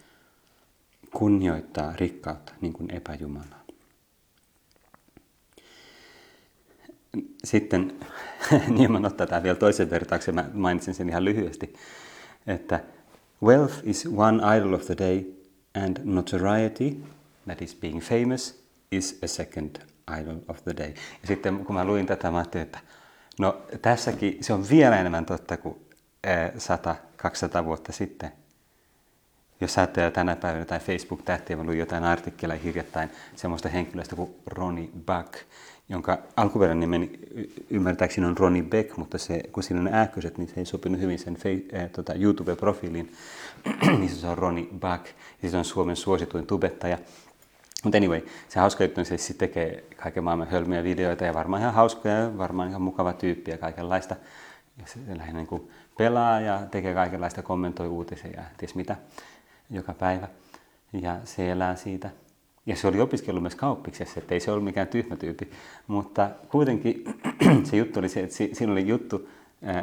kunnioittaa 1.12 1.92
rikkautta 1.96 2.52
niin 2.60 2.72
kuin 2.72 2.90
epäjumalaa. 2.90 3.62
Sitten 7.44 7.92
Nieman 8.78 9.04
ottaa 9.04 9.26
tämän 9.26 9.42
vielä 9.42 9.56
toisen 9.56 9.90
vertauksen, 9.90 10.34
mä 10.34 10.50
mainitsin 10.52 10.94
sen 10.94 11.08
ihan 11.08 11.24
lyhyesti, 11.24 11.74
että 12.46 12.80
wealth 13.42 13.74
is 13.84 14.08
one 14.16 14.56
idol 14.56 14.72
of 14.72 14.84
the 14.84 14.96
day 14.98 15.24
and 15.84 15.96
notoriety, 16.04 16.96
that 17.44 17.62
is 17.62 17.74
being 17.74 18.00
famous, 18.00 18.64
is 18.92 19.18
a 19.22 19.26
second 19.26 19.76
idol 20.20 20.36
of 20.48 20.64
the 20.64 20.76
day. 20.76 20.88
Ja 21.22 21.28
sitten 21.28 21.64
kun 21.64 21.74
mä 21.74 21.84
luin 21.84 22.06
tätä, 22.06 22.30
mä 22.30 22.36
ajattelin, 22.36 22.66
että 22.66 22.78
no 23.38 23.62
tässäkin 23.82 24.38
se 24.40 24.52
on 24.52 24.68
vielä 24.70 25.00
enemmän 25.00 25.26
totta 25.26 25.56
kuin 25.56 25.76
100-200 27.62 27.64
vuotta 27.64 27.92
sitten. 27.92 28.32
Jos 29.60 29.78
ajattelee 29.78 30.10
tänä 30.10 30.36
päivänä 30.36 30.64
tai 30.64 30.80
Facebook-tähtiä, 30.80 31.56
luin 31.62 31.78
jotain 31.78 32.04
artikkeleja 32.04 32.60
hiljattain 32.60 33.10
semmoista 33.36 33.68
henkilöstä 33.68 34.16
kuin 34.16 34.34
Ronnie 34.46 34.88
Buck, 35.06 35.34
jonka 35.88 36.18
alkuperäinen 36.36 36.80
nimeni 36.80 37.18
ymmärtääkseni 37.70 38.26
on 38.26 38.38
Ronnie 38.38 38.62
Beck, 38.62 38.96
mutta 38.96 39.18
se, 39.18 39.42
kun 39.52 39.62
siinä 39.62 39.80
on 39.80 39.88
ääköset, 39.94 40.38
niin 40.38 40.48
se 40.48 40.54
ei 40.56 40.64
sopinut 40.64 41.00
hyvin 41.00 41.18
sen 41.18 41.38
äh, 41.74 41.90
tota, 41.90 42.12
YouTube-profiiliin, 42.14 43.12
niin 43.98 44.08
se 44.08 44.26
on 44.26 44.38
Ronnie 44.38 44.66
Buck, 44.66 45.06
ja 45.42 45.50
se 45.50 45.56
on 45.56 45.64
Suomen 45.64 45.96
suosituin 45.96 46.46
tubettaja. 46.46 46.98
Mutta 47.84 47.98
anyway, 47.98 48.20
se 48.48 48.60
hauska 48.60 48.84
juttu 48.84 49.00
on 49.00 49.04
se, 49.04 49.18
se 49.18 49.34
tekee 49.34 49.84
kaiken 49.96 50.24
maailman 50.24 50.48
hölmiä 50.48 50.84
videoita 50.84 51.24
ja 51.24 51.34
varmaan 51.34 51.62
ihan 51.62 51.74
hauskoja 51.74 52.14
ja 52.14 52.38
varmaan 52.38 52.68
ihan 52.68 52.82
mukava 52.82 53.12
tyyppi 53.12 53.50
ja 53.50 53.58
kaikenlaista. 53.58 54.16
Ja 54.78 54.84
se 54.86 54.98
lähinnä 55.16 55.40
niin 55.50 55.70
pelaa 55.98 56.40
ja 56.40 56.60
tekee 56.70 56.94
kaikenlaista, 56.94 57.42
kommentoi 57.42 57.88
uutisia 57.88 58.30
ja 58.30 58.42
ties 58.56 58.74
mitä 58.74 58.96
joka 59.70 59.94
päivä. 59.94 60.28
Ja 60.92 61.16
se 61.24 61.50
elää 61.50 61.76
siitä. 61.76 62.10
Ja 62.66 62.76
se 62.76 62.88
oli 62.88 63.00
opiskellut 63.00 63.42
myös 63.42 63.54
kauppiksessa, 63.54 64.20
että 64.20 64.34
ei 64.34 64.40
se 64.40 64.50
ollut 64.50 64.64
mikään 64.64 64.88
tyhmä 64.88 65.16
tyyppi. 65.16 65.50
Mutta 65.86 66.30
kuitenkin 66.48 67.04
se 67.70 67.76
juttu 67.76 67.98
oli 67.98 68.08
se, 68.08 68.20
että 68.20 68.36
siinä 68.36 68.72
oli 68.72 68.88
juttu 68.88 69.28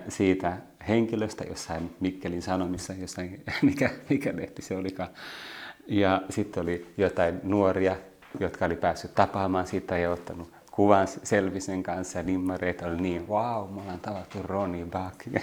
siitä 0.09 0.57
henkilöstä 0.87 1.43
jossain 1.43 1.95
Mikkelin 1.99 2.41
Sanomissa, 2.41 2.93
jossain, 2.93 3.43
mikä, 3.61 3.89
mikä 4.09 4.33
lehti 4.35 4.61
se 4.61 4.77
olikaan. 4.77 5.09
Ja 5.87 6.21
sitten 6.29 6.63
oli 6.63 6.93
jotain 6.97 7.39
nuoria, 7.43 7.95
jotka 8.39 8.65
oli 8.65 8.75
päässyt 8.75 9.15
tapaamaan 9.15 9.67
siitä 9.67 9.97
ja 9.97 10.11
ottanut 10.11 10.55
kuvan 10.75 11.07
Selvisen 11.07 11.83
kanssa 11.83 12.17
ja 12.17 12.23
nimmareita 12.23 12.87
oli 12.87 13.01
niin, 13.01 13.27
wow, 13.27 13.73
me 13.73 13.81
ollaan 13.81 13.99
tavattu 13.99 14.37
Ronnie 14.43 14.85
Buck. 14.85 15.25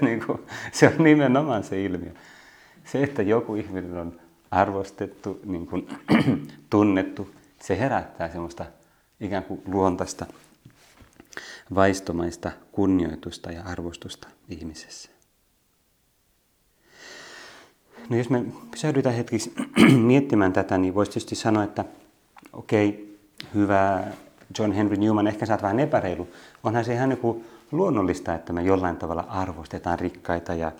Niin 0.00 0.26
kuin, 0.26 0.38
se 0.72 0.86
on 0.86 1.04
nimenomaan 1.04 1.64
se 1.64 1.84
ilmiö. 1.84 2.12
Se, 2.84 3.02
että 3.02 3.22
joku 3.22 3.54
ihminen 3.54 3.96
on 3.96 4.20
arvostettu, 4.50 5.40
niin 5.44 5.66
kuin, 5.66 5.88
tunnettu, 6.70 7.34
se 7.62 7.78
herättää 7.78 8.28
semmoista 8.28 8.64
ikään 9.20 9.44
kuin 9.44 9.62
luontaista, 9.66 10.26
vaistomaista 11.74 12.50
kunnioitusta 12.72 13.52
ja 13.52 13.62
arvostusta 13.62 14.28
ihmisessä. 14.48 15.10
No 18.10 18.16
jos 18.16 18.30
me 18.30 18.44
pysähdytään 18.70 19.14
hetkeksi 19.14 19.54
miettimään 19.96 20.52
tätä, 20.52 20.78
niin 20.78 20.94
voisi 20.94 21.12
tietysti 21.12 21.34
sanoa, 21.34 21.64
että 21.64 21.84
okei, 22.52 22.88
okay, 22.88 23.06
hyvä 23.54 24.04
John 24.58 24.72
Henry 24.72 24.96
Newman, 24.96 25.26
ehkä 25.26 25.46
sä 25.46 25.52
oot 25.52 25.62
vähän 25.62 25.80
epäreilu. 25.80 26.28
Onhan 26.64 26.84
se 26.84 26.94
ihan 26.94 27.08
niin 27.08 27.44
luonnollista, 27.72 28.34
että 28.34 28.52
me 28.52 28.62
jollain 28.62 28.96
tavalla 28.96 29.22
arvostetaan 29.28 29.98
rikkaita 29.98 30.54
ja 30.54 30.72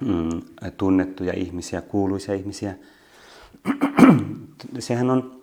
mm, 0.00 0.42
tunnettuja 0.76 1.32
ihmisiä, 1.32 1.80
kuuluisia 1.80 2.34
ihmisiä. 2.34 2.74
Sehän 4.78 5.10
on 5.10 5.42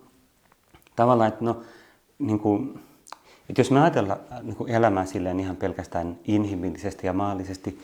tavallaan, 0.95 1.27
että 1.27 1.45
no, 1.45 1.61
niin 2.19 2.39
kuin, 2.39 2.79
että 3.49 3.59
jos 3.59 3.71
me 3.71 3.81
ajatellaan 3.81 4.19
niin 4.43 4.69
elämää 4.69 5.05
silleen 5.05 5.39
ihan 5.39 5.55
pelkästään 5.55 6.17
inhimillisesti 6.25 7.07
ja 7.07 7.13
maallisesti, 7.13 7.79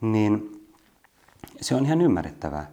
niin 0.00 0.61
se 1.60 1.74
on 1.74 1.84
ihan 1.84 2.00
ymmärrettävää. 2.00 2.70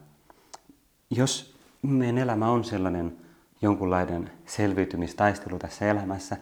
Jos 1.10 1.56
meidän 1.82 2.18
elämä 2.18 2.52
on 2.52 2.64
sellainen 2.64 3.18
jonkunlainen 3.62 4.32
selviytymistaistelu 4.46 5.60
tässä 5.60 5.86
elämässä, 5.86 6.38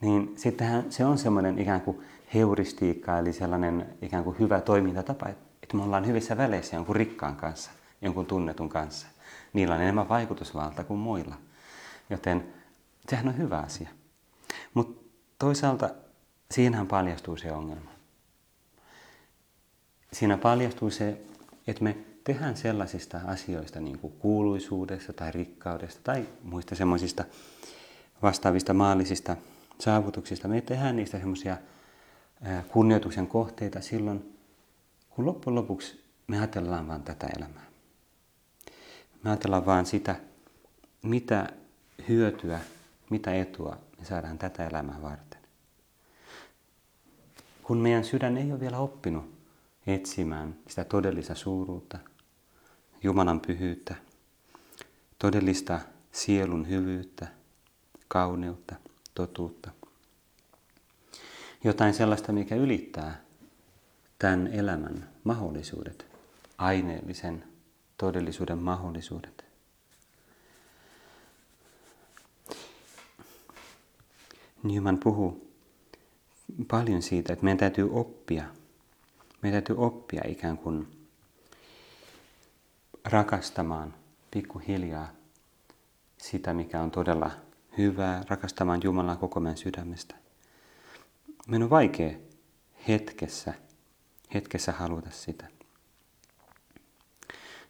niin 0.00 0.32
sittenhän 0.36 0.92
se 0.92 1.04
on 1.04 1.18
semmoinen 1.18 1.58
ikään 1.58 1.80
kuin 1.80 2.02
heuristiikka, 2.34 3.18
eli 3.18 3.32
sellainen 3.32 3.86
ikään 4.02 4.24
kuin 4.24 4.38
hyvä 4.38 4.60
toimintatapa, 4.60 5.28
että 5.62 5.76
me 5.76 5.82
ollaan 5.82 6.06
hyvissä 6.06 6.36
väleissä 6.36 6.76
jonkun 6.76 6.96
rikkaan 6.96 7.36
kanssa, 7.36 7.70
jonkun 8.02 8.26
tunnetun 8.26 8.68
kanssa. 8.68 9.06
Niillä 9.52 9.74
on 9.74 9.80
enemmän 9.80 10.08
vaikutusvalta 10.08 10.84
kuin 10.84 11.00
muilla. 11.00 11.34
Joten 12.10 12.46
sehän 13.08 13.28
on 13.28 13.38
hyvä 13.38 13.58
asia. 13.58 13.88
Mutta 14.74 15.04
toisaalta 15.38 15.90
siinähän 16.50 16.86
paljastuu 16.86 17.36
se 17.36 17.52
ongelma. 17.52 17.95
Siinä 20.18 20.38
paljastuu 20.38 20.90
se 20.90 21.20
että 21.66 21.84
me 21.84 21.96
tehdään 22.24 22.56
sellaisista 22.56 23.20
asioista 23.26 23.80
niin 23.80 23.98
kuin 23.98 24.12
kuuluisuudesta 24.12 25.12
tai 25.12 25.32
rikkaudesta 25.32 26.00
tai 26.04 26.28
muista 26.42 26.74
semmoisista 26.74 27.24
vastaavista 28.22 28.74
maallisista 28.74 29.36
saavutuksista. 29.78 30.48
Me 30.48 30.60
tehdään 30.60 30.96
niistä 30.96 31.18
semmoisia 31.18 31.56
kunnioituksen 32.68 33.26
kohteita 33.26 33.80
silloin, 33.80 34.38
kun 35.10 35.26
loppujen 35.26 35.54
lopuksi 35.54 36.04
me 36.26 36.38
ajatellaan 36.38 36.88
vain 36.88 37.02
tätä 37.02 37.26
elämää. 37.36 37.66
Me 39.24 39.30
ajatellaan 39.30 39.66
vain 39.66 39.86
sitä, 39.86 40.16
mitä 41.02 41.48
hyötyä, 42.08 42.60
mitä 43.10 43.34
etua 43.34 43.78
me 43.98 44.04
saadaan 44.04 44.38
tätä 44.38 44.66
elämää 44.66 45.02
varten. 45.02 45.40
Kun 47.62 47.78
meidän 47.78 48.04
sydän 48.04 48.36
ei 48.36 48.52
ole 48.52 48.60
vielä 48.60 48.78
oppinut 48.78 49.35
etsimään 49.86 50.56
sitä 50.68 50.84
todellista 50.84 51.34
suuruutta, 51.34 51.98
Jumalan 53.02 53.40
pyhyyttä, 53.40 53.94
todellista 55.18 55.80
sielun 56.12 56.68
hyvyyttä, 56.68 57.26
kauneutta, 58.08 58.76
totuutta. 59.14 59.70
Jotain 61.64 61.94
sellaista, 61.94 62.32
mikä 62.32 62.54
ylittää 62.54 63.20
tämän 64.18 64.46
elämän 64.46 65.08
mahdollisuudet, 65.24 66.06
aineellisen 66.58 67.44
todellisuuden 67.98 68.58
mahdollisuudet. 68.58 69.44
Newman 74.62 74.98
puhuu 74.98 75.50
paljon 76.68 77.02
siitä, 77.02 77.32
että 77.32 77.44
meidän 77.44 77.58
täytyy 77.58 77.88
oppia. 77.92 78.44
Meidän 79.42 79.62
täytyy 79.62 79.84
oppia 79.84 80.22
ikään 80.28 80.58
kuin 80.58 81.06
rakastamaan 83.04 83.94
pikkuhiljaa 84.30 85.08
sitä, 86.18 86.54
mikä 86.54 86.80
on 86.80 86.90
todella 86.90 87.30
hyvää, 87.78 88.24
rakastamaan 88.28 88.80
Jumalaa 88.84 89.16
koko 89.16 89.40
meidän 89.40 89.56
sydämestä. 89.56 90.14
Meidän 91.48 91.62
on 91.62 91.70
vaikea 91.70 92.10
hetkessä, 92.88 93.54
hetkessä 94.34 94.72
haluta 94.72 95.10
sitä. 95.10 95.46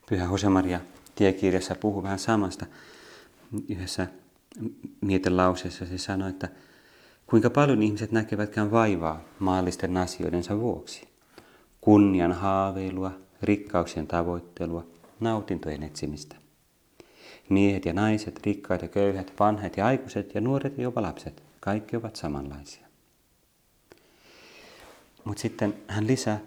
Pyhä 0.08 0.24
Josemaria 0.24 0.80
tiekirjassa 1.14 1.74
puhuu 1.74 2.02
vähän 2.02 2.18
samasta. 2.18 2.66
Yhdessä 3.68 4.06
mietelauseessa 5.00 5.86
se 5.86 5.98
sanoi, 5.98 6.30
että 6.30 6.48
kuinka 7.26 7.50
paljon 7.50 7.82
ihmiset 7.82 8.12
näkevätkään 8.12 8.70
vaivaa 8.70 9.20
maallisten 9.38 9.96
asioidensa 9.96 10.60
vuoksi. 10.60 11.05
Kunnian 11.86 12.32
haaveilua, 12.32 13.10
rikkauksien 13.42 14.06
tavoittelua, 14.06 14.86
nautintojen 15.20 15.82
etsimistä. 15.82 16.36
Miehet 17.48 17.84
ja 17.84 17.92
naiset, 17.92 18.40
rikkaat 18.46 18.82
ja 18.82 18.88
köyhät, 18.88 19.32
vanhat 19.38 19.76
ja 19.76 19.86
aikuiset 19.86 20.34
ja 20.34 20.40
nuoret 20.40 20.78
ja 20.78 20.82
jopa 20.82 21.02
lapset, 21.02 21.42
kaikki 21.60 21.96
ovat 21.96 22.16
samanlaisia. 22.16 22.86
Mutta 25.24 25.40
sitten 25.40 25.74
hän 25.88 26.06
lisää, 26.06 26.40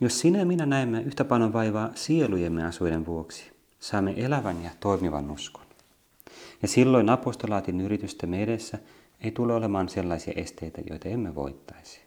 jos 0.00 0.20
sinä 0.20 0.38
ja 0.38 0.46
minä 0.46 0.66
näemme 0.66 1.02
yhtä 1.02 1.24
paljon 1.24 1.52
vaivaa 1.52 1.90
sielujemme 1.94 2.64
asuiden 2.64 3.06
vuoksi, 3.06 3.50
saamme 3.80 4.14
elävän 4.16 4.64
ja 4.64 4.70
toimivan 4.80 5.30
uskon. 5.30 5.66
Ja 6.62 6.68
silloin 6.68 7.10
apostolaatin 7.10 7.80
yritysten 7.80 8.34
edessä 8.34 8.78
ei 9.20 9.30
tule 9.30 9.54
olemaan 9.54 9.88
sellaisia 9.88 10.32
esteitä, 10.36 10.82
joita 10.90 11.08
emme 11.08 11.34
voittaisi. 11.34 12.03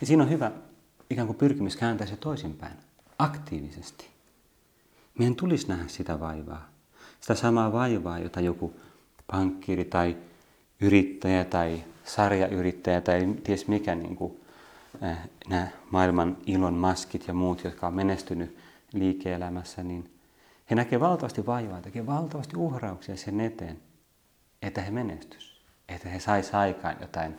Ja 0.00 0.06
siinä 0.06 0.22
on 0.22 0.30
hyvä 0.30 0.50
ikään 1.10 1.26
kuin 1.26 1.38
pyrkimys 1.38 1.76
kääntää 1.76 2.06
se 2.06 2.16
toisinpäin, 2.16 2.76
aktiivisesti. 3.18 4.10
Meidän 5.18 5.36
tulisi 5.36 5.68
nähdä 5.68 5.88
sitä 5.88 6.20
vaivaa. 6.20 6.68
Sitä 7.20 7.34
samaa 7.34 7.72
vaivaa, 7.72 8.18
jota 8.18 8.40
joku 8.40 8.74
pankkiri 9.26 9.84
tai 9.84 10.16
yrittäjä 10.80 11.44
tai 11.44 11.84
sarjayrittäjä 12.04 13.00
tai 13.00 13.34
ties 13.44 13.68
mikä 13.68 13.94
niin 13.94 14.16
kuin, 14.16 14.40
äh, 15.02 15.28
nämä 15.48 15.68
maailman 15.90 16.36
ilon 16.46 16.74
maskit 16.74 17.28
ja 17.28 17.34
muut, 17.34 17.64
jotka 17.64 17.86
on 17.86 17.94
menestynyt 17.94 18.56
liike-elämässä, 18.92 19.82
niin 19.82 20.10
he 20.70 20.74
näkevät 20.74 21.00
valtavasti 21.00 21.46
vaivaa, 21.46 21.80
tekevät 21.80 22.06
valtavasti 22.06 22.56
uhrauksia 22.56 23.16
sen 23.16 23.40
eteen, 23.40 23.80
että 24.62 24.82
he 24.82 24.90
menestys, 24.90 25.64
että 25.88 26.08
he 26.08 26.20
sais 26.20 26.54
aikaan 26.54 26.96
jotain 27.00 27.38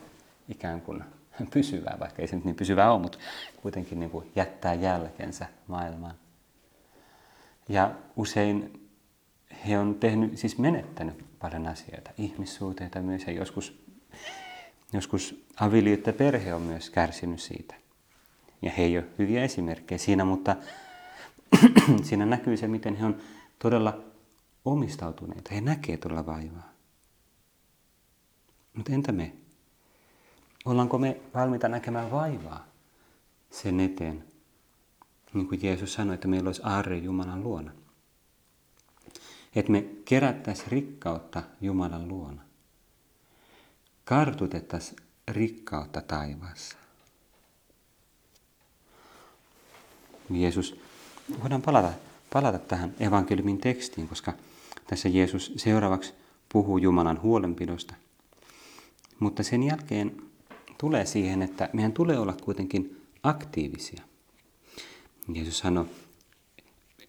ikään 0.50 0.82
kuin 0.82 1.04
pysyvää, 1.54 1.98
vaikka 2.00 2.22
ei 2.22 2.28
se 2.28 2.36
nyt 2.36 2.46
niin 2.46 2.56
pysyvää 2.56 2.92
ole, 2.92 3.02
mutta 3.02 3.18
kuitenkin 3.62 4.00
niin 4.00 4.12
kuin 4.12 4.32
jättää 4.36 4.74
jälkensä 4.74 5.46
maailmaan. 5.68 6.16
Ja 7.70 7.92
usein 8.16 8.90
he 9.68 9.80
on 9.80 9.96
tehnyt, 9.96 10.38
siis 10.38 10.58
menettänyt 10.58 11.26
paljon 11.40 11.68
asioita, 11.68 12.12
ihmissuhteita 12.18 13.02
myös 13.02 13.24
ja 13.28 13.34
joskus, 13.34 13.86
joskus 14.94 15.46
avioliitto 15.60 16.10
ja 16.10 16.14
perhe 16.14 16.54
on 16.54 16.62
myös 16.62 16.90
kärsinyt 16.90 17.40
siitä. 17.40 17.76
Ja 18.62 18.72
he 18.72 18.84
ei 18.84 18.98
ole 18.98 19.06
hyviä 19.20 19.44
esimerkkejä 19.44 20.00
siinä, 20.00 20.26
mutta 20.26 20.56
siinä 22.08 22.26
näkyy 22.26 22.58
se, 22.58 22.68
miten 22.68 22.96
he 22.96 23.06
on 23.06 23.18
todella 23.60 24.04
omistautuneita. 24.66 25.56
He 25.56 25.62
näkee 25.62 25.98
todella 25.98 26.26
vaivaa. 26.26 26.74
Mutta 28.74 28.94
entä 28.94 29.12
me? 29.12 29.32
Ollaanko 30.66 30.98
me 30.98 31.22
valmiita 31.34 31.70
näkemään 31.70 32.12
vaivaa 32.12 32.66
sen 33.52 33.80
eteen? 33.80 34.24
Niin 35.34 35.48
kuin 35.48 35.64
Jeesus 35.64 35.94
sanoi, 35.94 36.16
että 36.16 36.28
meillä 36.28 36.48
olisi 36.48 36.62
aarre 36.64 36.98
Jumalan 36.98 37.44
luona. 37.44 37.72
Että 39.56 39.72
me 39.72 39.86
kerättäisiin 40.06 40.72
rikkautta 40.72 41.44
Jumalan 41.62 42.08
luona. 42.08 42.42
Kartutettaisiin 44.06 44.98
rikkautta 45.28 46.02
taivaassa. 46.02 46.78
Jeesus, 50.30 50.80
voidaan 51.42 51.62
palata, 51.62 51.94
palata 52.34 52.60
tähän 52.60 52.94
evankeliumin 53.00 53.58
tekstiin, 53.58 54.08
koska 54.08 54.34
tässä 54.88 55.10
Jeesus 55.10 55.54
seuraavaksi 55.58 56.14
puhuu 56.50 56.78
Jumalan 56.78 57.22
huolenpidosta. 57.22 57.94
Mutta 59.20 59.44
sen 59.44 59.64
jälkeen 59.64 60.25
tulee 60.78 61.06
siihen, 61.06 61.42
että 61.42 61.70
meidän 61.74 61.94
tulee 61.94 62.20
olla 62.20 62.34
kuitenkin 62.44 63.02
aktiivisia. 63.24 64.02
Jeesus 65.34 65.60
sanoi, 65.60 65.86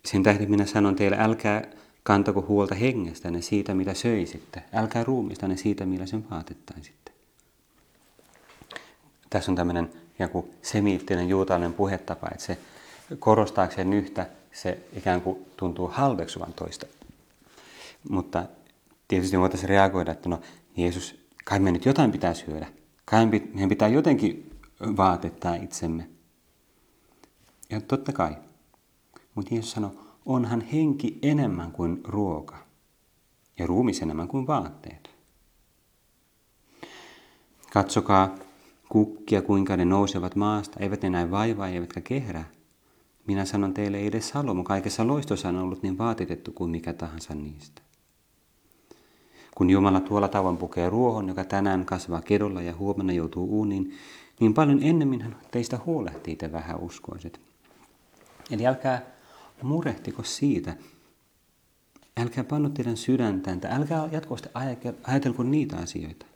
sen 0.05 0.23
tähden 0.23 0.51
minä 0.51 0.67
sanon 0.67 0.97
teille, 0.97 1.17
älkää 1.21 1.63
kantako 2.03 2.45
huolta 2.49 2.75
hengestänne 2.75 3.43
siitä, 3.43 3.75
mitä 3.75 3.95
söisitte. 3.95 4.63
Älkää 4.73 5.05
ruumistanne 5.05 5.57
siitä, 5.57 5.87
millä 5.87 6.07
sen 6.07 6.31
vaatettaisitte. 6.31 7.13
Tässä 9.31 9.53
on 9.53 9.57
tämmöinen 9.57 9.91
joku 10.19 10.55
semiittinen 10.63 11.29
juutalainen 11.29 11.73
puhetapa, 11.73 12.29
että 12.33 12.45
se 12.45 12.59
korostaakseen 13.19 13.93
yhtä, 13.93 14.27
se 14.53 14.79
ikään 14.97 15.21
kuin 15.21 15.47
tuntuu 15.57 15.89
halveksuvan 15.89 16.53
toista. 16.53 16.87
Mutta 18.11 18.45
tietysti 19.09 19.39
voitaisiin 19.39 19.69
reagoida, 19.69 20.13
että 20.13 20.29
no 20.29 20.41
Jeesus, 20.77 21.21
kai 21.45 21.59
me 21.59 21.73
nyt 21.73 21.85
jotain 21.85 22.13
pitää 22.13 22.35
syödä. 22.35 22.67
Kai 23.11 23.27
meidän 23.27 23.69
pitää 23.69 23.89
jotenkin 23.89 24.51
vaatettaa 24.97 25.55
itsemme. 25.55 26.11
Ja 27.71 27.81
totta 27.81 28.13
kai. 28.13 28.37
Mutta 29.35 29.55
Jeesus 29.55 29.71
sanoi, 29.71 29.91
onhan 30.27 30.61
henki 30.61 31.19
enemmän 31.23 31.73
kuin 31.73 32.01
ruoka 32.05 32.57
ja 33.59 33.67
ruumis 33.67 34.03
enemmän 34.03 34.29
kuin 34.29 34.47
vaatteet. 34.47 35.11
Katsokaa 37.73 38.35
kukkia, 38.89 39.43
kuinka 39.43 39.77
ne 39.77 39.85
nousevat 39.85 40.37
maasta, 40.37 40.81
eivät 40.81 41.03
ne 41.03 41.11
näe 41.11 41.31
vaivaa 41.31 41.69
eivätkä 41.69 42.01
kehrää. 42.01 42.51
Minä 43.27 43.45
sanon 43.45 43.75
teille, 43.75 43.97
ei 43.97 44.07
edes 44.07 44.29
Salomo 44.29 44.65
kaikessa 44.65 45.07
loistossa 45.07 45.49
on 45.49 45.57
ollut 45.57 45.83
niin 45.83 45.99
vaatitettu 45.99 46.53
kuin 46.53 46.71
mikä 46.71 46.93
tahansa 46.93 47.35
niistä. 47.35 47.83
Kun 49.57 49.71
Jumala 49.71 50.01
tuolla 50.01 50.29
tavoin 50.29 50.57
pukee 50.57 50.91
ruohon, 50.91 51.29
joka 51.29 51.45
tänään 51.45 51.85
kasvaa 51.85 52.23
kedolla 52.23 52.63
ja 52.63 52.75
huomenna 52.75 53.13
joutuu 53.13 53.59
uuniin, 53.59 53.95
niin 54.41 54.55
paljon 54.55 54.83
ennemmin 54.83 55.23
hän 55.23 55.37
teistä 55.51 55.79
huolehtii 55.87 56.37
te 56.37 56.53
vähän 56.53 56.81
uskoiset. 56.81 57.41
Eli 58.51 58.67
älkää 58.67 59.03
murehtiko 59.63 60.23
siitä, 60.23 60.77
älkää 62.17 62.45
pannu 62.45 62.71
teidän 62.71 62.97
sydäntään, 62.97 63.61
älkää 63.71 64.09
jatkuvasti 64.13 64.49
ajatelko 65.03 65.43
niitä 65.43 65.77
asioita. 65.77 66.27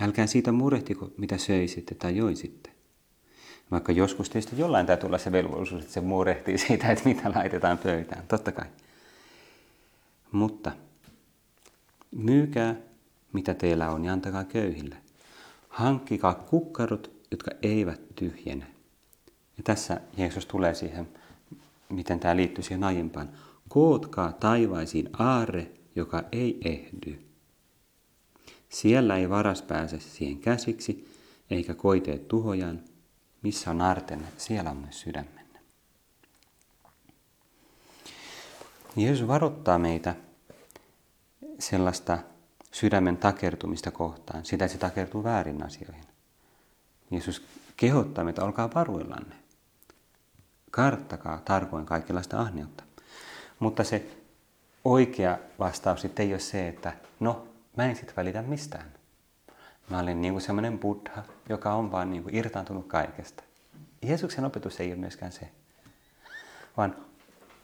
Älkää 0.00 0.26
siitä 0.26 0.52
murehtiko, 0.52 1.10
mitä 1.16 1.38
söisitte 1.38 1.94
tai 1.94 2.16
joisitte. 2.16 2.70
Vaikka 3.70 3.92
joskus 3.92 4.30
teistä 4.30 4.56
jollain 4.56 4.86
täytyy 4.86 5.06
olla 5.06 5.18
se 5.18 5.32
velvollisuus, 5.32 5.82
että 5.82 5.94
se 5.94 6.00
murehtii 6.00 6.58
siitä, 6.58 6.92
että 6.92 7.08
mitä 7.08 7.32
laitetaan 7.34 7.78
pöytään. 7.78 8.24
Totta 8.28 8.52
kai. 8.52 8.66
Mutta 10.32 10.72
myykää, 12.14 12.76
mitä 13.32 13.54
teillä 13.54 13.90
on, 13.90 14.04
ja 14.04 14.12
antakaa 14.12 14.44
köyhille. 14.44 14.96
Hankkikaa 15.68 16.34
kukkarot, 16.34 17.10
jotka 17.30 17.50
eivät 17.62 18.00
tyhjene. 18.16 18.66
Ja 19.56 19.62
tässä 19.64 20.00
Jeesus 20.16 20.46
tulee 20.46 20.74
siihen, 20.74 21.08
miten 21.88 22.20
tämä 22.20 22.36
liittyy 22.36 22.64
siihen 22.64 22.84
aiempaan. 22.84 23.28
Kootkaa 23.68 24.32
taivaisiin 24.32 25.08
aarre, 25.18 25.70
joka 25.96 26.24
ei 26.32 26.60
ehdy. 26.64 27.18
Siellä 28.68 29.16
ei 29.16 29.30
varas 29.30 29.62
pääse 29.62 30.00
siihen 30.00 30.38
käsiksi, 30.38 31.08
eikä 31.50 31.74
koiteet 31.74 32.28
tuhojaan. 32.28 32.80
Missä 33.42 33.70
on 33.70 33.80
artenne, 33.80 34.26
siellä 34.36 34.70
on 34.70 34.76
myös 34.76 35.00
sydämenne. 35.00 35.60
Jeesus 38.96 39.28
varoittaa 39.28 39.78
meitä 39.78 40.14
sellaista 41.58 42.18
sydämen 42.72 43.16
takertumista 43.16 43.90
kohtaan, 43.90 44.44
sitä 44.44 44.68
se 44.68 44.78
takertuu 44.78 45.24
väärin 45.24 45.62
asioihin. 45.62 46.04
Jeesus 47.10 47.42
kehottaa 47.76 48.24
meitä, 48.24 48.44
olkaa 48.44 48.74
varuillanne. 48.74 49.34
Karttakaa 50.70 51.40
tarkoin 51.44 51.86
kaikenlaista 51.86 52.40
ahneutta. 52.40 52.84
Mutta 53.58 53.84
se 53.84 54.06
oikea 54.84 55.38
vastaus 55.58 56.00
sitten 56.00 56.26
ei 56.26 56.32
ole 56.32 56.40
se, 56.40 56.68
että 56.68 56.92
no, 57.20 57.46
mä 57.76 57.84
en 57.84 57.96
sitten 57.96 58.16
välitä 58.16 58.42
mistään. 58.42 58.86
Mä 59.90 59.98
olen 59.98 60.20
niin 60.20 60.34
kuin 60.34 60.42
semmoinen 60.42 60.78
buddha, 60.78 61.22
joka 61.48 61.74
on 61.74 61.92
vaan 61.92 62.10
niin 62.10 62.22
kuin 62.22 62.34
irtaantunut 62.34 62.86
kaikesta. 62.86 63.42
Jeesuksen 64.02 64.44
opetus 64.44 64.80
ei 64.80 64.92
ole 64.92 65.00
myöskään 65.00 65.32
se, 65.32 65.50
vaan 66.76 66.96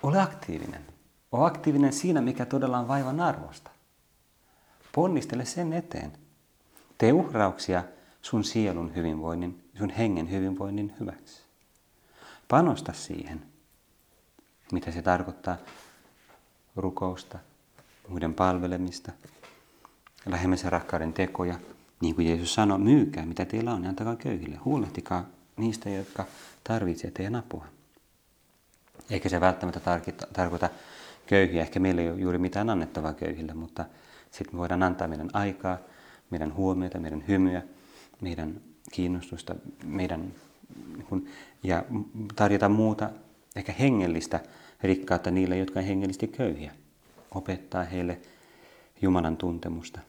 ole 0.02 0.20
aktiivinen. 0.20 0.86
Ole 1.32 1.46
aktiivinen 1.46 1.92
siinä, 1.92 2.20
mikä 2.20 2.46
todella 2.46 2.78
on 2.78 2.88
vaivan 2.88 3.20
arvosta. 3.20 3.70
Ponnistele 4.94 5.44
sen 5.44 5.72
eteen. 5.72 6.12
Tee 6.98 7.12
uhrauksia 7.12 7.84
sun 8.22 8.44
sielun 8.44 8.94
hyvinvoinnin, 8.94 9.64
sun 9.78 9.90
hengen 9.90 10.30
hyvinvoinnin 10.30 10.94
hyväksi. 11.00 11.42
Panosta 12.48 12.92
siihen, 12.92 13.42
mitä 14.72 14.90
se 14.90 15.02
tarkoittaa 15.02 15.56
rukousta, 16.76 17.38
muiden 18.08 18.34
palvelemista, 18.34 19.12
lähemmäisen 20.26 20.72
rakkauden 20.72 21.12
tekoja. 21.12 21.54
Niin 22.00 22.14
kuin 22.14 22.28
Jeesus 22.28 22.54
sanoi, 22.54 22.78
myykää 22.78 23.26
mitä 23.26 23.44
teillä 23.44 23.72
on 23.74 23.82
ja 23.82 23.88
antakaa 23.88 24.16
köyhille. 24.16 24.56
Huolehtikaa 24.56 25.26
niistä, 25.56 25.90
jotka 25.90 26.24
tarvitsevat 26.64 27.14
teidän 27.14 27.34
apua. 27.34 27.66
Eikä 29.10 29.28
se 29.28 29.40
välttämättä 29.40 29.80
tarkoita 30.32 30.68
köyhiä. 31.26 31.62
Ehkä 31.62 31.80
meillä 31.80 32.02
ei 32.02 32.10
ole 32.10 32.20
juuri 32.20 32.38
mitään 32.38 32.70
annettavaa 32.70 33.12
köyhille, 33.12 33.54
mutta 33.54 33.84
sitten 34.30 34.54
me 34.54 34.58
voidaan 34.58 34.82
antaa 34.82 35.08
meidän 35.08 35.30
aikaa, 35.32 35.78
meidän 36.30 36.54
huomiota, 36.54 36.98
meidän 37.00 37.24
hymyä, 37.28 37.62
meidän 38.20 38.60
kiinnostusta, 38.92 39.54
meidän 39.84 40.34
ja 41.62 41.84
tarjota 42.36 42.68
muuta 42.68 43.10
ehkä 43.56 43.72
hengellistä 43.72 44.40
rikkautta 44.82 45.30
niille, 45.30 45.58
jotka 45.58 45.80
on 45.80 45.86
hengellisesti 45.86 46.28
köyhiä. 46.28 46.72
Opettaa 47.34 47.84
heille 47.84 48.20
Jumalan 49.02 49.36
tuntemusta, 49.36 50.00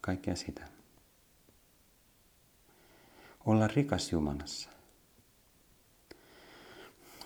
kaikkea 0.00 0.36
sitä. 0.36 0.62
Olla 3.46 3.68
rikas 3.68 4.12
Jumalassa. 4.12 4.70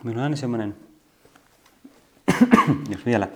Meillä 0.04 0.18
on 0.20 0.24
aina 0.24 0.36
semmoinen, 0.36 0.76
jos 2.92 3.06
vielä 3.06 3.28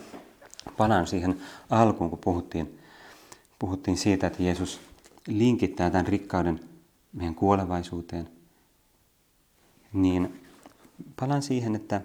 palaan 0.76 1.06
siihen 1.06 1.40
alkuun, 1.70 2.10
kun 2.10 2.18
puhuttiin, 2.18 2.77
puhuttiin 3.58 3.96
siitä, 3.96 4.26
että 4.26 4.42
Jeesus 4.42 4.80
linkittää 5.26 5.90
tämän 5.90 6.06
rikkauden 6.06 6.60
meidän 7.12 7.34
kuolevaisuuteen, 7.34 8.28
niin 9.92 10.44
palaan 11.20 11.42
siihen, 11.42 11.76
että 11.76 12.00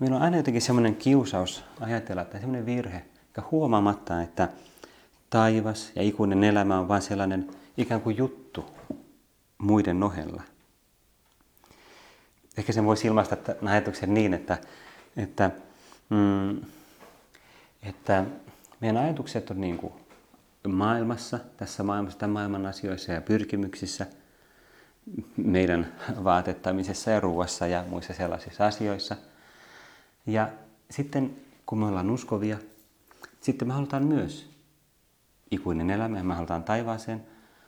meillä 0.00 0.16
on 0.16 0.22
aina 0.22 0.36
jotenkin 0.36 0.62
semmoinen 0.62 0.96
kiusaus 0.96 1.64
ajatella, 1.80 2.24
tai 2.24 2.40
semmoinen 2.40 2.66
virhe, 2.66 3.04
ja 3.36 3.42
huomaamatta, 3.50 4.22
että 4.22 4.48
taivas 5.30 5.92
ja 5.96 6.02
ikuinen 6.02 6.44
elämä 6.44 6.80
on 6.80 6.88
vain 6.88 7.02
sellainen 7.02 7.50
ikään 7.76 8.00
kuin 8.00 8.16
juttu 8.16 8.64
muiden 9.58 10.02
ohella. 10.02 10.42
Ehkä 12.56 12.72
sen 12.72 12.84
voisi 12.84 13.06
ilmaista 13.06 13.36
ajatuksen 13.66 14.14
niin, 14.14 14.34
että, 14.34 14.58
että, 15.16 15.50
mm, 16.10 16.60
että 17.82 18.24
meidän 18.80 18.96
ajatukset 18.96 19.50
on 19.50 19.60
niin 19.60 19.78
kuin 19.78 19.92
maailmassa, 20.68 21.38
tässä 21.56 21.82
maailmassa, 21.82 22.18
tämän 22.18 22.32
maailman 22.32 22.66
asioissa 22.66 23.12
ja 23.12 23.20
pyrkimyksissä, 23.20 24.06
meidän 25.36 25.92
vaatettamisessa 26.24 27.10
ja 27.10 27.20
ruuassa 27.20 27.66
ja 27.66 27.84
muissa 27.88 28.14
sellaisissa 28.14 28.66
asioissa. 28.66 29.16
Ja 30.26 30.48
sitten 30.90 31.36
kun 31.66 31.78
me 31.78 31.86
ollaan 31.86 32.10
uskovia, 32.10 32.58
sitten 33.40 33.68
me 33.68 33.74
halutaan 33.74 34.06
myös 34.06 34.50
ikuinen 35.50 35.90
elämä 35.90 36.18
ja 36.18 36.24
me 36.24 36.34
halutaan 36.34 36.64
taivaaseen, 36.64 37.26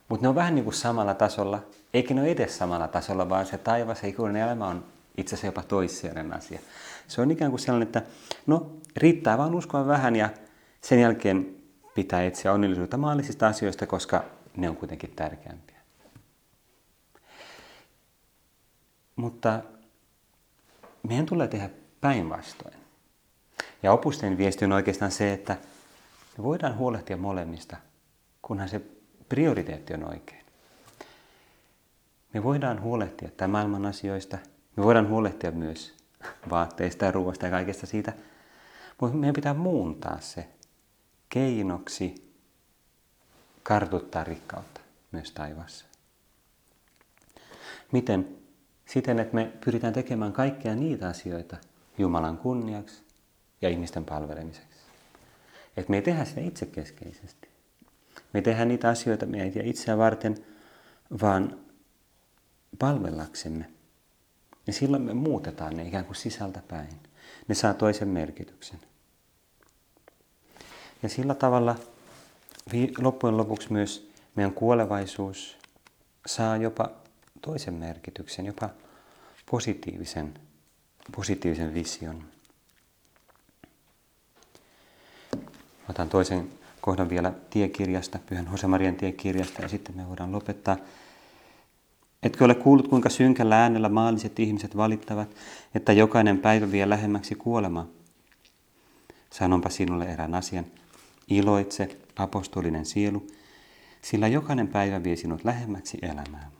mutta 0.08 0.24
ne 0.24 0.28
on 0.28 0.34
vähän 0.34 0.54
niin 0.54 0.64
kuin 0.64 0.74
samalla 0.74 1.14
tasolla, 1.14 1.62
eikä 1.94 2.14
ne 2.14 2.20
ole 2.20 2.30
edes 2.30 2.58
samalla 2.58 2.88
tasolla, 2.88 3.28
vaan 3.28 3.46
se 3.46 3.58
taivas 3.58 4.02
ja 4.02 4.08
ikuinen 4.08 4.42
elämä 4.42 4.66
on 4.66 4.84
itse 5.16 5.34
asiassa 5.34 5.46
jopa 5.46 5.62
toissijainen 5.62 6.32
asia. 6.32 6.60
Se 7.08 7.20
on 7.20 7.30
ikään 7.30 7.50
kuin 7.50 7.60
sellainen, 7.60 7.86
että 7.86 8.02
no 8.46 8.70
riittää 8.96 9.38
vaan 9.38 9.54
uskoa 9.54 9.86
vähän 9.86 10.16
ja 10.16 10.28
sen 10.80 11.00
jälkeen 11.00 11.55
pitää 11.96 12.24
etsiä 12.24 12.52
onnellisuutta 12.52 12.96
maallisista 12.96 13.46
asioista, 13.46 13.86
koska 13.86 14.24
ne 14.56 14.68
on 14.68 14.76
kuitenkin 14.76 15.12
tärkeämpiä. 15.16 15.76
Mutta 19.16 19.62
meidän 21.08 21.26
tulee 21.26 21.48
tehdä 21.48 21.70
päinvastoin. 22.00 22.74
Ja 23.82 23.92
opusten 23.92 24.38
viesti 24.38 24.64
on 24.64 24.72
oikeastaan 24.72 25.10
se, 25.10 25.32
että 25.32 25.56
me 26.38 26.44
voidaan 26.44 26.76
huolehtia 26.76 27.16
molemmista, 27.16 27.76
kunhan 28.42 28.68
se 28.68 28.80
prioriteetti 29.28 29.94
on 29.94 30.08
oikein. 30.08 30.44
Me 32.34 32.42
voidaan 32.42 32.82
huolehtia 32.82 33.28
tämän 33.36 33.50
maailman 33.50 33.86
asioista, 33.86 34.38
me 34.76 34.82
voidaan 34.82 35.08
huolehtia 35.08 35.50
myös 35.50 35.94
vaatteista 36.50 37.04
ja 37.04 37.12
ruoasta 37.12 37.46
ja 37.46 37.50
kaikesta 37.50 37.86
siitä, 37.86 38.12
mutta 39.00 39.16
meidän 39.16 39.34
pitää 39.34 39.54
muuntaa 39.54 40.20
se 40.20 40.48
keinoksi 41.36 42.32
kartuttaa 43.62 44.24
rikkautta 44.24 44.80
myös 45.12 45.32
taivaassa. 45.32 45.84
Miten? 47.92 48.36
Siten, 48.86 49.18
että 49.18 49.34
me 49.34 49.52
pyritään 49.64 49.92
tekemään 49.92 50.32
kaikkia 50.32 50.74
niitä 50.74 51.08
asioita 51.08 51.56
Jumalan 51.98 52.38
kunniaksi 52.38 53.02
ja 53.62 53.68
ihmisten 53.68 54.04
palvelemiseksi. 54.04 54.80
Että 55.76 55.90
me 55.90 55.96
ei 55.96 56.02
tehdä 56.02 56.24
sitä 56.24 56.40
itsekeskeisesti. 56.40 57.48
Me 58.32 58.42
tehdään 58.42 58.68
niitä 58.68 58.88
asioita 58.88 59.26
meitä 59.26 59.60
itseä 59.62 59.98
varten, 59.98 60.36
vaan 61.22 61.60
palvellaksemme. 62.78 63.70
Ja 64.66 64.72
silloin 64.72 65.02
me 65.02 65.14
muutetaan 65.14 65.76
ne 65.76 65.82
ikään 65.82 66.04
kuin 66.04 66.16
sisältä 66.16 66.62
päin. 66.68 67.00
Ne 67.48 67.54
saa 67.54 67.74
toisen 67.74 68.08
merkityksen. 68.08 68.80
Ja 71.02 71.08
sillä 71.08 71.34
tavalla 71.34 71.76
loppujen 72.98 73.36
lopuksi 73.36 73.72
myös 73.72 74.10
meidän 74.34 74.52
kuolevaisuus 74.52 75.56
saa 76.26 76.56
jopa 76.56 76.90
toisen 77.42 77.74
merkityksen, 77.74 78.46
jopa 78.46 78.70
positiivisen, 79.50 80.34
positiivisen 81.16 81.74
vision. 81.74 82.24
Otan 85.90 86.08
toisen 86.08 86.48
kohdan 86.80 87.08
vielä 87.08 87.32
tiekirjasta, 87.50 88.18
Pyhän 88.26 88.48
Josemarian 88.50 88.94
tiekirjasta, 88.94 89.62
ja 89.62 89.68
sitten 89.68 89.96
me 89.96 90.08
voidaan 90.08 90.32
lopettaa. 90.32 90.76
Etkö 92.22 92.44
ole 92.44 92.54
kuullut, 92.54 92.88
kuinka 92.88 93.08
synkällä 93.08 93.62
äänellä 93.62 93.88
maalliset 93.88 94.38
ihmiset 94.38 94.76
valittavat, 94.76 95.28
että 95.74 95.92
jokainen 95.92 96.38
päivä 96.38 96.72
vie 96.72 96.88
lähemmäksi 96.88 97.34
kuolemaa? 97.34 97.86
Sanonpa 99.30 99.70
sinulle 99.70 100.04
erään 100.04 100.34
asian. 100.34 100.66
Iloitse, 101.28 101.98
apostolinen 102.16 102.86
sielu, 102.86 103.26
sillä 104.02 104.28
jokainen 104.28 104.68
päivä 104.68 105.04
vie 105.04 105.16
sinut 105.16 105.44
lähemmäksi 105.44 105.98
elämään. 106.02 106.52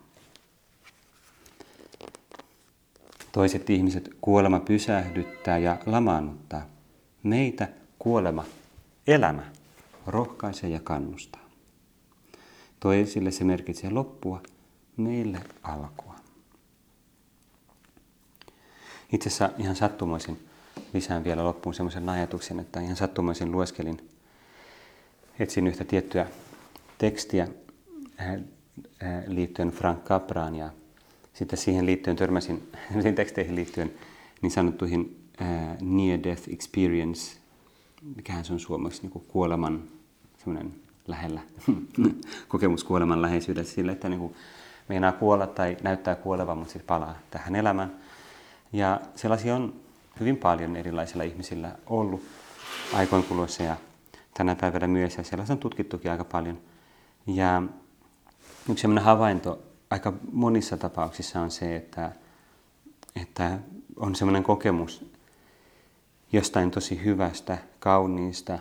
Toiset 3.32 3.70
ihmiset 3.70 4.10
kuolema 4.20 4.60
pysähdyttää 4.60 5.58
ja 5.58 5.78
lamaannuttaa. 5.86 6.66
Meitä 7.22 7.68
kuolema, 7.98 8.44
elämä, 9.06 9.42
rohkaisee 10.06 10.70
ja 10.70 10.80
kannustaa. 10.80 11.40
Toisille 12.80 13.30
se 13.30 13.44
merkitsee 13.44 13.90
loppua, 13.90 14.42
meille 14.96 15.40
alkua. 15.62 16.14
Itse 19.12 19.28
asiassa 19.28 19.50
ihan 19.58 19.76
sattumoisin 19.76 20.48
lisään 20.92 21.24
vielä 21.24 21.44
loppuun 21.44 21.74
semmoisen 21.74 22.08
ajatuksen, 22.08 22.60
että 22.60 22.80
ihan 22.80 22.96
sattumoisin 22.96 23.52
lueskelin, 23.52 24.15
etsin 25.38 25.66
yhtä 25.66 25.84
tiettyä 25.84 26.26
tekstiä 26.98 27.48
äh, 28.20 28.32
äh, 28.32 29.24
liittyen 29.26 29.70
Frank 29.70 30.04
Capraan 30.04 30.54
ja 30.54 30.70
sitten 31.34 31.58
siihen 31.58 31.86
liittyen 31.86 32.16
törmäsin, 32.16 32.70
siihen 32.92 33.14
teksteihin 33.14 33.54
liittyen 33.54 33.92
niin 34.42 34.50
sanottuihin 34.50 35.28
uh, 35.40 35.80
near 35.80 36.20
death 36.22 36.48
experience, 36.48 37.36
mikähän 38.16 38.44
se 38.44 38.52
on 38.52 38.60
suomeksi, 38.60 39.02
niin 39.02 39.24
kuoleman 39.28 39.82
semmoinen 40.38 40.74
lähellä, 41.06 41.40
kokemus 42.48 42.84
kuoleman 42.84 43.22
läheisyydessä 43.22 43.74
sille, 43.74 43.92
että 43.92 44.08
niin 44.08 44.20
kuin 44.20 44.34
meinaa 44.88 45.12
kuolla 45.12 45.46
tai 45.46 45.76
näyttää 45.82 46.14
kuolevan, 46.14 46.58
mutta 46.58 46.72
sitten 46.72 46.86
palaa 46.86 47.18
tähän 47.30 47.56
elämään. 47.56 47.96
Ja 48.72 49.00
sellaisia 49.14 49.54
on 49.56 49.74
hyvin 50.20 50.36
paljon 50.36 50.76
erilaisilla 50.76 51.22
ihmisillä 51.22 51.72
ollut 51.86 52.22
aikoin 52.92 53.24
kuluessa 53.24 53.62
ja 53.62 53.76
tänä 54.36 54.54
päivänä 54.54 54.86
myös, 54.86 55.16
ja 55.16 55.24
sellaisia 55.24 55.52
on 55.52 55.58
tutkittukin 55.58 56.10
aika 56.10 56.24
paljon. 56.24 56.58
Ja 57.26 57.62
yksi 58.70 58.82
sellainen 58.82 59.04
havainto 59.04 59.62
aika 59.90 60.12
monissa 60.32 60.76
tapauksissa 60.76 61.40
on 61.40 61.50
se, 61.50 61.76
että, 61.76 62.12
että 63.22 63.58
on 63.96 64.14
semmoinen 64.14 64.42
kokemus 64.42 65.12
jostain 66.32 66.70
tosi 66.70 67.04
hyvästä, 67.04 67.58
kauniista, 67.78 68.58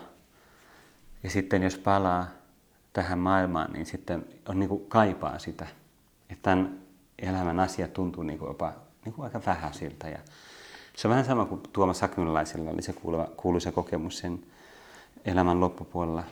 ja 1.22 1.30
sitten 1.30 1.62
jos 1.62 1.78
palaa 1.78 2.26
tähän 2.92 3.18
maailmaan, 3.18 3.72
niin 3.72 3.86
sitten 3.86 4.24
on 4.48 4.58
niin 4.58 4.68
kuin 4.68 4.86
kaipaa 4.88 5.38
sitä. 5.38 5.66
Että 6.30 6.42
tämän 6.42 6.78
elämän 7.18 7.60
asia 7.60 7.88
tuntuu 7.88 8.22
niin 8.22 8.38
kuin 8.38 8.48
jopa 8.48 8.72
niin 9.04 9.12
kuin 9.12 9.24
aika 9.24 9.40
vähäisiltä. 9.46 10.08
Ja 10.08 10.18
se 10.96 11.08
on 11.08 11.10
vähän 11.10 11.24
sama 11.24 11.44
kuin 11.44 11.60
Tuomas 11.72 12.02
Akynlaisella 12.02 12.70
oli 12.70 12.82
se 12.82 12.94
kuuluisa 13.36 13.72
kokemus 13.72 14.18
sen 14.18 14.42
elämän 15.26 15.60
loppupuolella. 15.60 16.24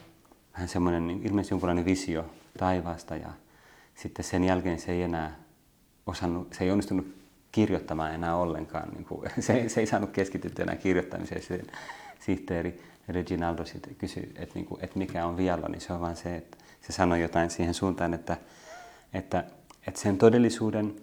Vähän 0.54 0.68
semmoinen 0.68 1.06
niin 1.06 1.22
ilmeisesti 1.26 1.52
jonkunlainen 1.52 1.84
visio 1.84 2.26
taivaasta 2.58 3.16
ja 3.16 3.28
sitten 3.94 4.24
sen 4.24 4.44
jälkeen 4.44 4.78
se 4.78 4.92
ei 4.92 5.02
enää 5.02 5.36
osannut, 6.06 6.54
se 6.54 6.64
ei 6.64 6.70
onnistunut 6.70 7.14
kirjoittamaan 7.52 8.14
enää 8.14 8.36
ollenkaan. 8.36 8.88
Niin 8.88 9.04
kuin, 9.04 9.30
se, 9.40 9.68
se 9.68 9.80
ei 9.80 9.86
saanut 9.86 10.10
keskityttyä 10.10 10.62
enää 10.62 10.76
kirjoittamiseen. 10.76 11.42
Se 11.42 11.62
sihteeri 12.20 12.82
Reginaldo 13.08 13.64
sitten 13.64 13.94
kysyi, 13.94 14.32
että, 14.36 14.54
niin 14.54 14.66
kuin, 14.66 14.84
että 14.84 14.98
mikä 14.98 15.26
on 15.26 15.36
vialla, 15.36 15.68
niin 15.68 15.80
se 15.80 15.92
on 15.92 16.00
vain 16.00 16.16
se, 16.16 16.36
että 16.36 16.56
se 16.80 16.92
sanoi 16.92 17.22
jotain 17.22 17.50
siihen 17.50 17.74
suuntaan, 17.74 18.14
että, 18.14 18.36
että, 19.14 19.44
että 19.86 20.00
sen 20.00 20.18
todellisuuden 20.18 20.96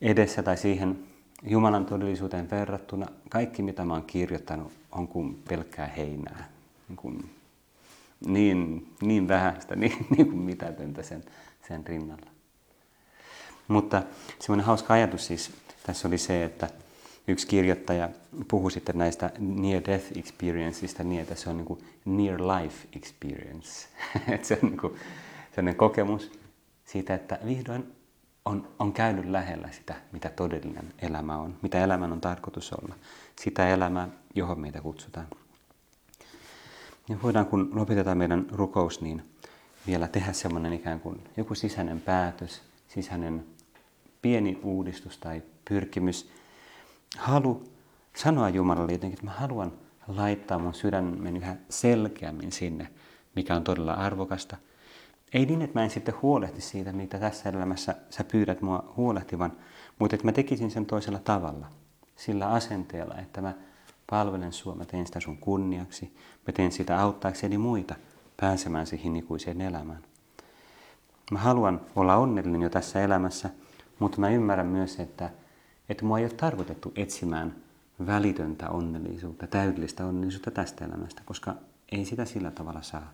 edessä 0.00 0.42
tai 0.42 0.56
siihen 0.56 0.98
Jumalan 1.42 1.86
todellisuuteen 1.86 2.50
verrattuna 2.50 3.06
kaikki, 3.30 3.62
mitä 3.62 3.84
mä 3.84 3.92
oon 3.92 4.04
kirjoittanut, 4.04 4.72
on 4.92 5.08
kuin 5.08 5.42
pelkkää 5.48 5.86
heinää. 5.86 6.48
Niin, 6.88 6.96
kuin, 6.96 7.30
niin, 8.26 8.88
niin 9.00 9.28
vähäistä, 9.28 9.76
niin, 9.82 10.06
niin 10.16 10.26
kuin 10.26 10.38
mitätöntä 10.38 11.02
sen, 11.02 11.24
sen 11.68 11.86
rinnalla. 11.86 12.26
Mutta 13.68 14.02
semmoinen 14.38 14.66
hauska 14.66 14.94
ajatus 14.94 15.26
siis 15.26 15.52
tässä 15.86 16.08
oli 16.08 16.18
se, 16.18 16.44
että 16.44 16.70
yksi 17.28 17.46
kirjoittaja 17.46 18.08
puhui 18.48 18.70
sitten 18.70 18.98
näistä 18.98 19.30
near 19.38 19.82
death 19.86 20.18
experienceista 20.18 21.04
niin, 21.04 21.20
että 21.20 21.34
se 21.34 21.50
on 21.50 21.56
niin 21.56 21.66
kuin 21.66 21.84
near 22.04 22.40
life 22.40 22.88
experience. 22.96 23.88
että 24.34 24.46
se 24.46 24.58
on 24.62 24.68
niin 24.68 24.80
kuin 24.80 24.96
sellainen 25.50 25.76
kokemus 25.76 26.32
siitä, 26.84 27.14
että 27.14 27.38
vihdoin 27.46 27.92
on, 28.44 28.68
on 28.78 28.92
käynyt 28.92 29.24
lähellä 29.24 29.68
sitä, 29.70 29.94
mitä 30.12 30.28
todellinen 30.28 30.94
elämä 30.98 31.36
on, 31.36 31.56
mitä 31.62 31.84
elämän 31.84 32.12
on 32.12 32.20
tarkoitus 32.20 32.72
olla, 32.72 32.94
sitä 33.40 33.68
elämää, 33.68 34.08
johon 34.34 34.60
meitä 34.60 34.80
kutsutaan. 34.80 35.26
Ja 37.12 37.18
voidaan, 37.22 37.46
kun 37.46 37.70
lopetetaan 37.72 38.18
meidän 38.18 38.46
rukous, 38.52 39.00
niin 39.00 39.22
vielä 39.86 40.08
tehdä 40.08 40.32
semmoinen 40.32 40.72
ikään 40.72 41.00
kuin 41.00 41.20
joku 41.36 41.54
sisäinen 41.54 42.00
päätös, 42.00 42.62
sisäinen 42.88 43.44
pieni 44.22 44.60
uudistus 44.62 45.18
tai 45.18 45.42
pyrkimys, 45.68 46.30
halu 47.18 47.64
sanoa 48.16 48.48
Jumalalle 48.48 48.92
jotenkin, 48.92 49.18
että 49.18 49.26
mä 49.26 49.32
haluan 49.32 49.72
laittaa 50.08 50.58
mun 50.58 50.74
sydämen 50.74 51.36
yhä 51.36 51.56
selkeämmin 51.68 52.52
sinne, 52.52 52.88
mikä 53.36 53.56
on 53.56 53.64
todella 53.64 53.92
arvokasta. 53.92 54.56
Ei 55.32 55.46
niin, 55.46 55.62
että 55.62 55.78
mä 55.78 55.84
en 55.84 55.90
sitten 55.90 56.14
huolehti 56.22 56.60
siitä, 56.60 56.92
mitä 56.92 57.18
tässä 57.18 57.50
elämässä 57.50 57.94
sä 58.10 58.24
pyydät 58.24 58.62
mua 58.62 58.92
huolehtivan, 58.96 59.52
mutta 59.98 60.16
että 60.16 60.26
mä 60.26 60.32
tekisin 60.32 60.70
sen 60.70 60.86
toisella 60.86 61.18
tavalla, 61.18 61.66
sillä 62.16 62.48
asenteella, 62.48 63.14
että 63.18 63.40
mä 63.40 63.54
palvelen 64.12 64.52
sua, 64.52 64.74
mä 64.74 64.84
teen 64.84 65.06
sitä 65.06 65.20
sun 65.20 65.38
kunniaksi, 65.38 66.16
mä 66.46 66.52
teen 66.52 66.72
sitä 66.72 67.00
auttaakseni 67.00 67.58
muita 67.58 67.94
pääsemään 68.40 68.86
siihen 68.86 69.16
ikuiseen 69.16 69.60
elämään. 69.60 70.02
Mä 71.30 71.38
haluan 71.38 71.80
olla 71.96 72.16
onnellinen 72.16 72.62
jo 72.62 72.70
tässä 72.70 73.02
elämässä, 73.02 73.50
mutta 73.98 74.20
mä 74.20 74.28
ymmärrän 74.28 74.66
myös, 74.66 75.00
että, 75.00 75.30
että 75.88 76.04
mua 76.04 76.18
ei 76.18 76.24
ole 76.24 76.32
tarkoitettu 76.32 76.92
etsimään 76.96 77.54
välitöntä 78.06 78.70
onnellisuutta, 78.70 79.46
täydellistä 79.46 80.06
onnellisuutta 80.06 80.50
tästä 80.50 80.84
elämästä, 80.84 81.22
koska 81.24 81.54
ei 81.92 82.04
sitä 82.04 82.24
sillä 82.24 82.50
tavalla 82.50 82.82
saa. 82.82 83.12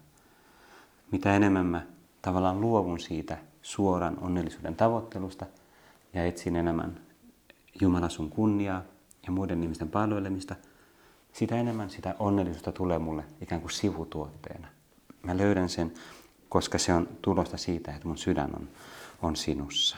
Mitä 1.12 1.37
enemmän 1.37 1.66
mä 1.66 1.87
tavallaan 2.22 2.61
luovun 2.61 3.00
siitä 3.00 3.38
suoran 3.62 4.18
onnellisuuden 4.20 4.76
tavoittelusta 4.76 5.46
ja 6.12 6.24
etsin 6.24 6.56
enemmän 6.56 7.00
Jumala 7.80 8.08
sun 8.08 8.30
kunniaa 8.30 8.82
ja 9.26 9.32
muiden 9.32 9.62
ihmisten 9.62 9.88
palvelemista, 9.88 10.54
sitä 11.38 11.57
enemmän 11.57 11.90
sitä 11.90 12.14
onnellisuutta 12.18 12.72
tulee 12.72 12.98
mulle 12.98 13.24
ikään 13.40 13.61
kuin 13.61 13.70
sivutuotteena. 13.70 14.68
Mä 15.22 15.37
löydän 15.37 15.68
sen, 15.68 15.94
koska 16.48 16.79
se 16.79 16.94
on 16.94 17.09
tulosta 17.22 17.57
siitä, 17.57 17.92
että 17.92 18.09
mun 18.09 18.18
sydän 18.18 18.51
on, 18.57 18.68
on 19.22 19.37
sinussa. 19.37 19.96